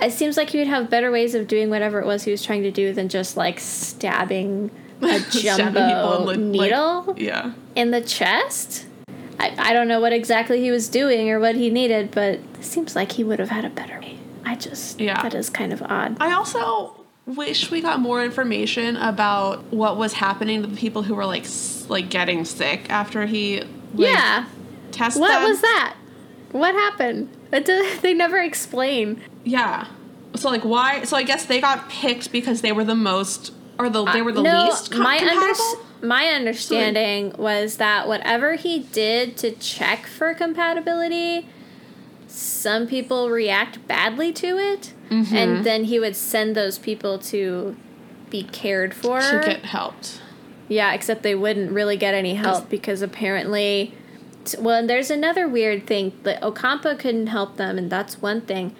[0.00, 2.42] It seems like he would have better ways of doing whatever it was he was
[2.42, 4.70] trying to do than just like stabbing
[5.02, 7.52] a jumbo like- needle Yeah.
[7.74, 8.86] in the chest.
[9.38, 12.64] I, I don't know what exactly he was doing or what he needed, but it
[12.64, 14.18] seems like he would have had a better way.
[14.44, 15.20] I just, Yeah.
[15.22, 16.16] that is kind of odd.
[16.20, 21.14] I also wish we got more information about what was happening to the people who
[21.14, 21.46] were like
[21.88, 24.46] like getting sick after he like, yeah.
[24.92, 25.48] tested What them.
[25.50, 25.96] was that?
[26.52, 27.28] What happened?
[27.54, 29.20] It does, they never explain.
[29.44, 29.86] Yeah.
[30.34, 31.04] So like why?
[31.04, 34.32] So I guess they got picked because they were the most or the they were
[34.32, 35.46] the no, least co- my compatible.
[36.00, 41.48] under, my understanding was that whatever he did to check for compatibility,
[42.26, 45.36] some people react badly to it, Mm-hmm.
[45.36, 47.76] and then he would send those people to
[48.30, 49.20] be cared for.
[49.20, 50.20] to get helped.
[50.66, 53.94] Yeah, except they wouldn't really get any help because apparently,
[54.58, 56.12] well, and there's another weird thing.
[56.22, 58.74] That Ocampa couldn't help them, and that's one thing.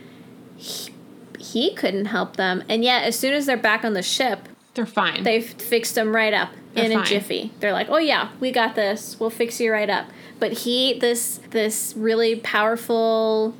[0.56, 0.92] He,
[1.38, 4.86] he couldn't help them, and yet as soon as they're back on the ship, They're
[4.86, 5.22] fine.
[5.22, 7.52] They've fixed them right up They're in a jiffy.
[7.60, 9.18] They're like, "Oh yeah, we got this.
[9.18, 10.06] We'll fix you right up."
[10.38, 13.54] But he, this this really powerful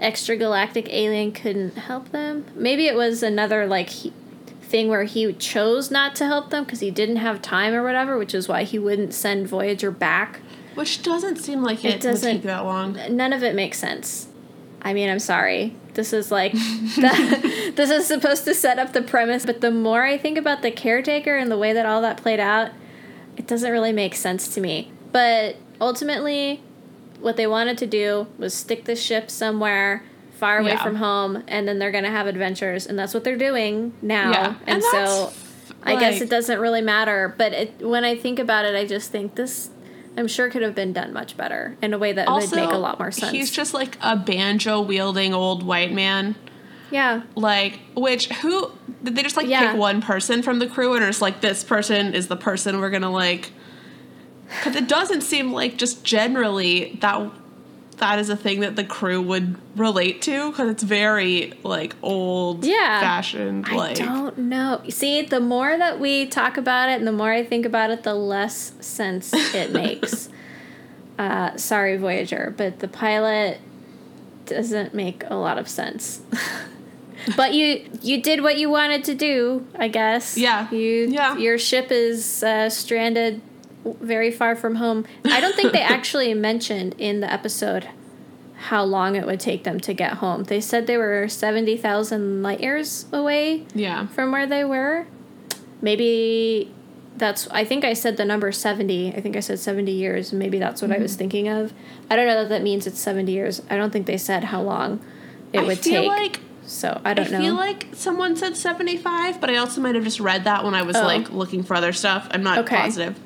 [0.00, 2.44] extragalactic alien, couldn't help them.
[2.54, 4.12] Maybe it was another like he,
[4.60, 8.18] thing where he chose not to help them because he didn't have time or whatever,
[8.18, 10.40] which is why he wouldn't send Voyager back.
[10.74, 12.98] Which doesn't seem like It it, would doesn't- take that long.
[13.10, 14.28] None of it makes sense.
[14.82, 15.74] I mean, I'm sorry.
[15.94, 16.52] This is like
[16.98, 20.62] the, this is supposed to set up the premise, but the more I think about
[20.62, 22.70] the caretaker and the way that all that played out,
[23.36, 24.92] it doesn't really make sense to me.
[25.12, 26.62] But ultimately,
[27.20, 30.02] what they wanted to do was stick the ship somewhere
[30.32, 30.82] far away Yeah.
[30.82, 34.30] from home, and then they're gonna have adventures, and that's what they're doing now.
[34.32, 37.34] Yeah, and, and so that's, I guess it doesn't really matter.
[37.38, 39.70] But it, when I think about it, I just think this.
[40.16, 42.76] I'm sure could have been done much better in a way that would make a
[42.78, 43.32] lot more sense.
[43.32, 46.36] He's just like a banjo wielding old white man.
[46.90, 48.70] yeah, Like, which who
[49.02, 49.72] did they just like Yeah.
[49.72, 52.90] pick one person from the crew and it's like this person is the person we're
[52.90, 53.50] gonna like?
[54.48, 57.30] Because it doesn't seem like just generally that
[58.04, 62.62] that is a thing that the crew would relate to because it's very like old,
[62.62, 63.00] Yeah.
[63.00, 63.66] fashioned.
[63.72, 64.82] Like, I don't know.
[64.90, 68.02] See, the more that we talk about it and the more I think about it,
[68.02, 70.28] the less sense it makes.
[71.18, 73.58] uh, sorry, Voyager, but the pilot
[74.44, 76.20] doesn't make a lot of sense.
[77.38, 80.36] but you you did what you wanted to do, I guess.
[80.36, 80.70] Yeah.
[80.70, 81.38] You Yeah.
[81.38, 83.40] your ship is uh, stranded
[83.84, 85.04] very far from home.
[85.24, 87.88] I don't think they actually mentioned in the episode
[88.56, 90.44] how long it would take them to get home.
[90.44, 95.06] They said they were 70,000 light years away yeah, from where they were.
[95.82, 96.72] Maybe
[97.16, 99.14] that's, I think I said the number 70.
[99.14, 100.32] I think I said 70 years.
[100.32, 101.02] Maybe that's what I Mm-hmm.
[101.02, 101.72] was thinking of.
[102.10, 103.60] I don't know that that means it's 70 years.
[103.68, 105.04] I don't think they said how long
[105.52, 106.08] it I would feel take.
[106.08, 107.38] like so I don't I know.
[107.38, 110.74] I feel like someone said 75, but I also might have just read that when
[110.74, 111.02] I was Oh.
[111.04, 112.26] like looking for other stuff.
[112.30, 112.76] I'm not Okay.
[112.76, 113.18] positive.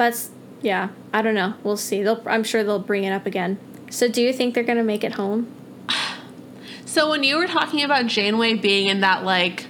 [0.00, 0.30] That's,
[0.62, 1.54] yeah, I don't know.
[1.62, 2.02] We'll see.
[2.02, 3.58] They'll, I'm sure they'll bring it up again.
[3.90, 5.52] So do you think they're going to make it home?
[6.86, 9.68] So when you were talking about Janeway being in that like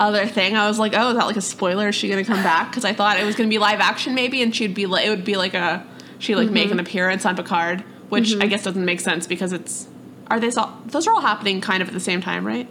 [0.00, 1.88] other thing, I was like, oh, is that like a spoiler?
[1.88, 2.70] Is she gonna come back?
[2.70, 5.10] Because I thought it was gonna be live action maybe, and she'd be like, it
[5.10, 5.86] would be like a
[6.18, 6.80] she like make an mm-hmm.
[6.80, 8.40] appearance on Picard, which mm-hmm.
[8.40, 9.86] I guess doesn't make sense because it's
[10.28, 12.66] are they all those are all happening kind of at the same time, right?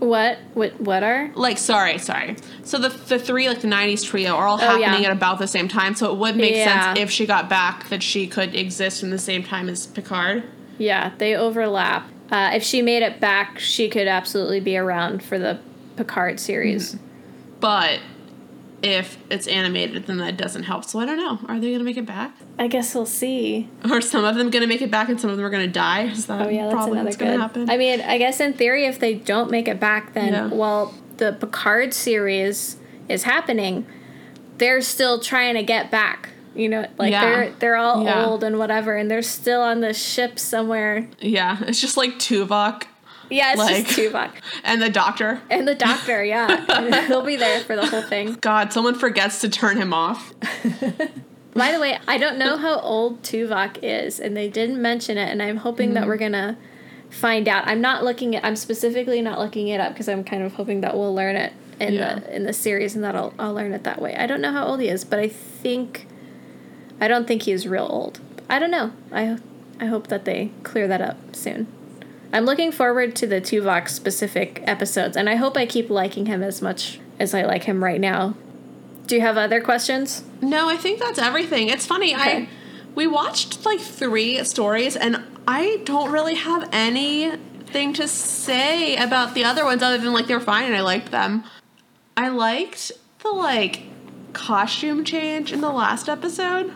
[0.00, 0.38] What?
[0.54, 1.30] What, what are?
[1.34, 2.36] Like, sorry, sorry.
[2.64, 4.86] So the the three like the '90s trio are all Oh, yeah.
[4.88, 5.94] happening at about the same time.
[5.94, 6.94] So it would make Yeah.
[6.94, 10.42] sense if she got back that she could exist in the same time as Picard.
[10.78, 12.08] Yeah, they overlap.
[12.32, 15.58] Uh, if she made it back, she could absolutely be around for the
[15.96, 16.96] Picard series.
[17.60, 18.00] But
[18.82, 20.84] if it's animated, then that doesn't help.
[20.86, 21.38] So I don't know.
[21.48, 22.34] Are they gonna make it back?
[22.58, 23.68] I guess we'll see.
[23.90, 26.04] Are some of them gonna make it back and some of them are gonna die?
[26.04, 27.68] Is that Oh yeah, that's probably what's gonna happen?
[27.68, 30.46] I mean, I guess in theory, if they don't make it back, then Yeah.
[30.48, 32.76] while the Picard series
[33.08, 33.84] is happening,
[34.58, 36.30] they're still trying to get back.
[36.54, 37.20] You know, like Yeah.
[37.24, 38.24] they're they're all Yeah.
[38.26, 41.06] old and whatever, and they're still on the ship somewhere.
[41.20, 42.84] yeah, it's just like Tuvok
[43.30, 44.30] Yeah, it's Like- just Tuvok
[44.64, 45.40] and the Doctor.
[45.48, 46.24] and the Doctor.
[46.24, 48.36] Yeah, He'll be there for the whole thing.
[48.40, 50.34] God, someone forgets to turn him off.
[51.54, 55.30] By the way, I don't know how old Tuvok is, and they didn't mention it,
[55.30, 56.32] and I'm hoping that we're mm-hmm.
[56.32, 56.58] gonna
[57.10, 57.66] find out.
[57.66, 58.44] I'm not looking at.
[58.44, 61.52] I'm specifically not looking it up because I'm kind of hoping that we'll learn it
[61.80, 62.20] in Yeah.
[62.20, 64.14] the in the series, and that I'll I'll learn it that way.
[64.14, 66.06] I don't know how old he is, but I think
[67.00, 68.20] I don't think he's real old.
[68.48, 68.92] I don't know.
[69.12, 69.38] I
[69.80, 71.66] I hope that they clear that up soon.
[72.32, 76.42] I'm looking forward to the Tuvok specific episodes, and I hope I keep liking him
[76.42, 78.34] as much as I like him right now.
[79.06, 80.22] Do you have other questions?
[80.40, 81.68] No, I think that's everything.
[81.68, 82.14] It's funny.
[82.14, 82.42] Okay.
[82.42, 82.48] I
[82.94, 89.44] we watched like three stories, and I don't really have anything to say about the
[89.44, 91.44] other ones other than like they're fine and I liked them.
[92.16, 93.82] I liked the like
[94.32, 96.72] costume change in the last episode.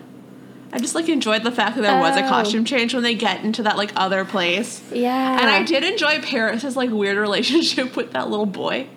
[0.75, 2.29] I just like enjoyed the fact that there was a Oh.
[2.29, 4.83] costume change when they get into that like other place.
[4.93, 5.39] Yeah.
[5.41, 8.89] And I did enjoy Paris's like weird relationship with that little boy.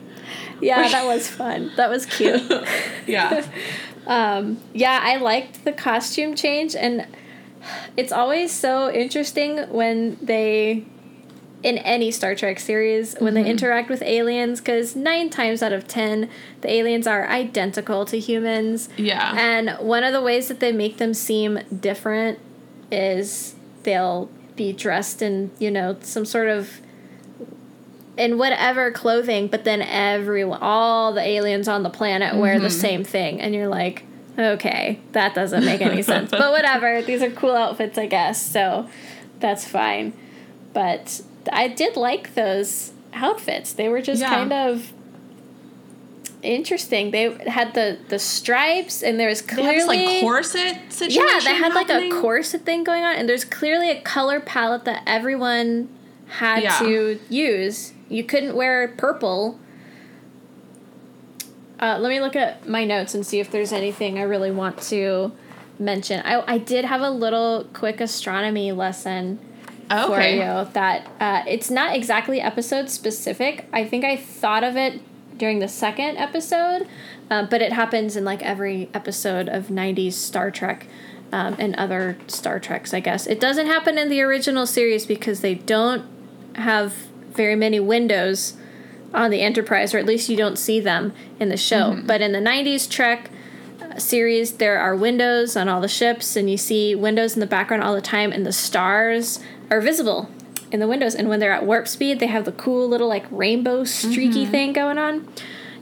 [0.60, 1.72] Yeah, that was fun.
[1.78, 2.42] That was cute.
[3.08, 3.46] Yeah.
[4.08, 7.06] um, yeah, I liked the costume change, and
[7.96, 10.84] it's always so interesting when they,
[11.64, 13.50] in any Star Trek series, when they mm-hmm.
[13.50, 16.30] interact with aliens, because nine times out of ten,
[16.62, 18.90] the aliens are identical to humans.
[18.96, 19.34] Yeah.
[19.36, 22.40] And one of the ways that they make them seem different
[22.92, 26.80] is they'll be dressed in, you know, some sort of
[28.18, 32.80] in whatever clothing, but then everyone, all the aliens on the planet wear the mm-hmm.
[32.80, 34.04] same thing, and you're like,
[34.38, 36.30] okay, that doesn't make any sense.
[36.30, 38.44] But whatever, these are cool outfits, I guess.
[38.44, 38.88] So
[39.40, 40.14] that's fine.
[40.74, 41.22] But
[41.52, 43.74] I did like those outfits.
[43.74, 44.30] They were just Yeah.
[44.30, 44.94] kind of
[46.44, 47.12] interesting.
[47.12, 51.24] They had the the stripes, and there was They clearly this like corset situation.
[51.28, 54.86] yeah, they had like a corset thing going on, and there's clearly a color palette
[54.86, 55.90] that everyone
[56.28, 56.78] had Yeah.
[56.80, 57.94] to use.
[58.10, 59.60] You couldn't wear purple.
[61.80, 64.82] Uh, let me look at my notes and see if there's anything I really want
[64.84, 65.32] to
[65.78, 66.22] mention.
[66.26, 69.38] I, I did have a little quick astronomy lesson
[69.90, 70.36] for Okay.
[70.36, 73.66] you that uh, it's not exactly episode specific.
[73.72, 75.02] I think I thought of it
[75.38, 76.88] during the second episode,
[77.30, 80.88] uh, but it happens in like every episode of 90s Star Trek
[81.32, 83.28] um, and other Star Treks, I guess.
[83.28, 86.06] It doesn't happen in the original series because they don't
[86.56, 86.94] have
[87.32, 88.54] very many windows
[89.14, 92.02] on the Enterprise, or at least you don't see them in the show.
[92.06, 93.30] But in the 90s Trek,
[93.98, 97.84] series, there are windows on all the ships, and you see windows in the background
[97.84, 100.30] all the time, and the stars are visible
[100.72, 101.16] in the windows.
[101.16, 104.74] And when they're at warp speed, they have the cool little like rainbow streaky thing
[104.74, 105.28] going on.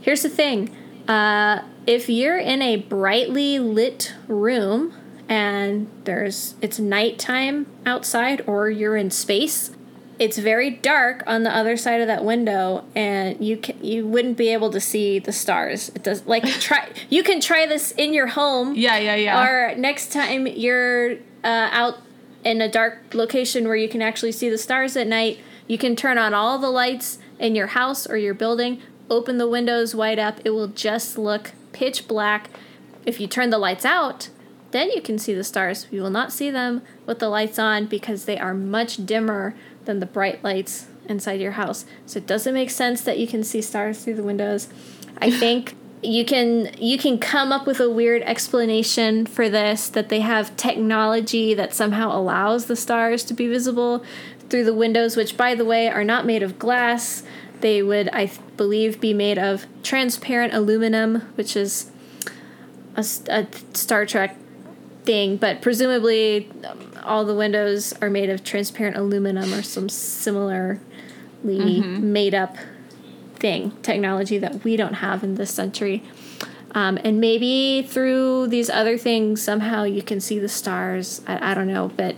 [0.02, 0.76] Here's the thing
[1.08, 4.94] uh, if you're in a brightly lit room
[5.28, 9.72] and there's it's nighttime outside or you're in space
[10.20, 14.38] it's very dark on the other side of that window and you can, you wouldn't
[14.38, 18.14] be able to see the stars it does like try you can try this in
[18.14, 19.44] your home Yeah, yeah, yeah.
[19.44, 21.14] or next time you're
[21.44, 21.98] uh, out
[22.46, 25.96] in a dark location where you can actually see the stars at night you can
[25.96, 30.20] turn on all the lights in your house or your building open the windows wide
[30.20, 32.50] up it will just look pitch black.
[33.06, 34.30] If you turn the lights out
[34.72, 35.88] then you can see the stars.
[35.90, 40.02] You will not see them with the lights on because they are much dimmer than
[40.02, 41.86] the bright lights inside your house.
[42.06, 44.68] So it doesn't make sense that you can see stars through the windows.
[45.20, 50.10] I think you can you can come up with a weird explanation for this that
[50.10, 54.04] they have technology that somehow allows the stars to be visible
[54.50, 57.24] through the windows which by the way are not made of glass.
[57.62, 61.90] They would i believe be made of transparent aluminum which is
[62.98, 64.38] a star trek
[65.04, 70.80] thing but presumably um, all the windows are made of transparent aluminum or some similarly
[71.44, 72.58] made up
[73.36, 76.04] thing, technology that we don't have in this century.
[76.72, 81.22] Um, and maybe through these other things, somehow you can see the stars.
[81.26, 82.18] I, I don't know, but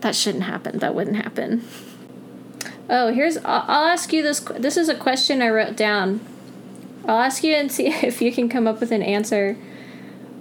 [0.00, 0.78] that shouldn't happen.
[0.78, 1.62] That wouldn't happen.
[2.88, 3.36] Oh, here's.
[3.38, 4.40] I'll, I'll ask you this.
[4.40, 6.20] This is a question I wrote down.
[7.06, 9.56] I'll ask you and see if you can come up with an answer.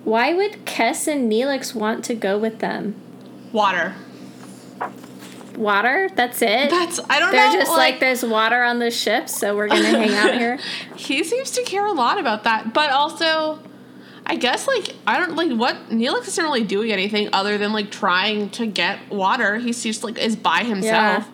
[0.06, 2.96] Why would Kes and Neelix want to go with them?
[3.52, 3.96] Water.
[5.60, 6.10] Water?
[6.16, 6.70] That's it?
[6.70, 7.60] That's I don't They're know.
[7.60, 10.58] just like, there's water on the ship, so we're gonna hang out here.
[10.96, 13.60] he seems to care a lot about that, but also,
[14.26, 17.92] I guess like I don't like what Neelix isn't really doing anything other than like
[17.92, 19.58] trying to get water.
[19.58, 21.28] He's just like is by himself,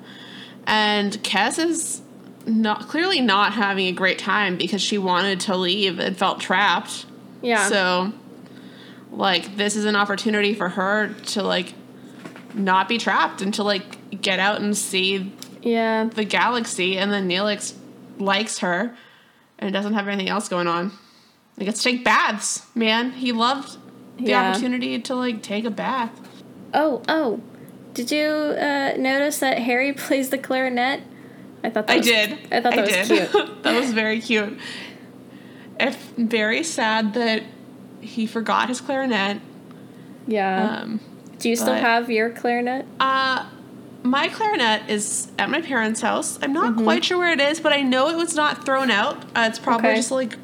[0.65, 2.01] and Kes is
[2.47, 7.05] not clearly not having a great time because she wanted to leave and felt trapped.
[7.43, 7.69] Yeah.
[7.69, 8.11] So,
[9.11, 11.76] like, this is an opportunity for her to like
[12.55, 16.06] not be trapped and to like get out and see yeah.
[16.06, 17.74] the galaxy, and then Neelix
[18.18, 18.95] likes her
[19.60, 20.91] and doesn't have anything else going on.
[21.58, 23.12] He gets to take baths, man.
[23.12, 23.78] He loved
[24.18, 24.49] the Yeah.
[24.51, 26.12] opportunity to like take a bath.
[26.74, 27.41] Oh, oh.
[27.93, 31.01] Did you uh, notice that Harry plays the clarinet?
[31.64, 32.32] I thought that I was, did.
[32.51, 33.30] I thought that was did.
[33.32, 33.64] cute.
[33.64, 34.60] that was very cute.
[35.80, 37.43] It's very sad that
[38.01, 39.41] he forgot his clarinet.
[40.28, 40.80] Yeah.
[40.82, 40.99] Um,
[41.39, 42.86] Do you still have your clarinet?
[42.99, 43.45] uh,
[44.06, 46.39] my clarinet is at my parents' house.
[46.41, 46.84] I'm not Mm-hmm.
[46.84, 49.24] quite sure where it is, but I know it was not thrown out.
[49.36, 49.95] Uh, it's probably Okay.
[49.97, 50.38] just like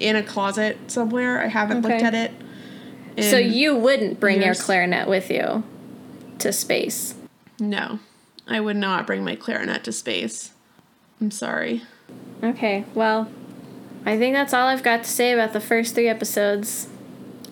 [0.00, 1.40] in a closet somewhere.
[1.42, 2.32] I haven't looked at it.
[3.22, 5.62] So you wouldn't bring your clarinet with you
[6.40, 7.14] to space.
[7.60, 8.00] No,
[8.48, 10.50] I would not bring my clarinet to space.
[11.20, 11.82] I'm sorry.
[12.42, 13.28] Okay, well,
[14.04, 16.88] I think that's all I've got to say about the first three episodes.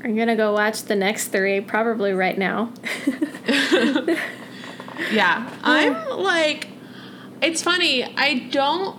[0.03, 2.73] I'm gonna go watch the next three, probably right now.
[5.11, 6.69] Yeah, I'm like,
[7.41, 8.05] it's funny.
[8.05, 8.97] I don't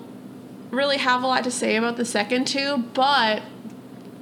[0.71, 3.41] really have a lot to say about the second two, but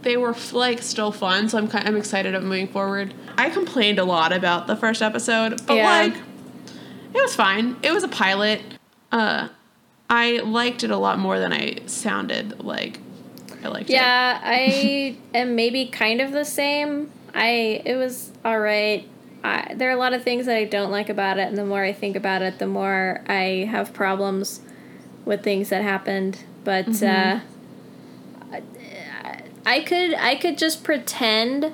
[0.02, 3.14] they were like still fun, so I'm kind I'm excited of moving forward.
[3.38, 5.86] I complained a lot about the first episode, but Yeah.
[5.86, 6.14] like,
[7.14, 7.78] it was fine.
[7.84, 8.62] It was a pilot.
[9.12, 9.48] Uh,
[10.10, 13.00] I liked it a lot more than I sounded like.
[13.64, 13.94] I liked it.
[13.94, 17.12] yeah, I am maybe kind of the same.
[17.34, 19.08] I it was all right.
[19.44, 21.66] I, there are a lot of things that I don't like about it, and the
[21.66, 24.62] more I think about it, the more I have problems
[25.26, 26.44] with things that happened.
[26.64, 27.40] But uh,
[29.66, 31.74] I could I could just pretend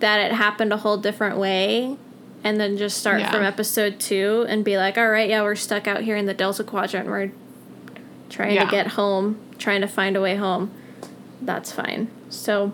[0.00, 1.96] that it happened a whole different way,
[2.44, 3.30] and then just start Yeah.
[3.30, 6.34] from episode two and be like, all right, yeah, we're stuck out here in the
[6.34, 7.08] Delta Quadrant.
[7.08, 7.32] We're
[8.30, 8.64] trying Yeah.
[8.64, 10.70] to get home, trying to find a way home.
[11.42, 12.08] That's fine.
[12.30, 12.72] So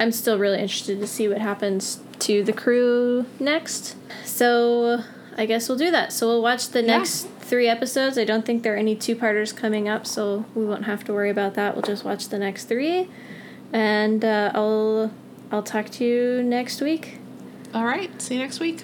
[0.00, 3.96] I'm still really interested to see what happens to the crew next.
[4.24, 5.02] So
[5.36, 6.12] I guess we'll do that.
[6.12, 6.98] So we'll watch the Yeah.
[6.98, 8.18] next three episodes.
[8.18, 11.12] I don't think there are any two parters coming up, so we won't have to
[11.12, 11.74] worry about that.
[11.74, 13.08] We'll just watch the next three.
[13.72, 15.10] And uh, I'll
[15.50, 17.18] I'll talk to you next week.
[17.74, 18.10] All right.
[18.20, 18.82] See you next week.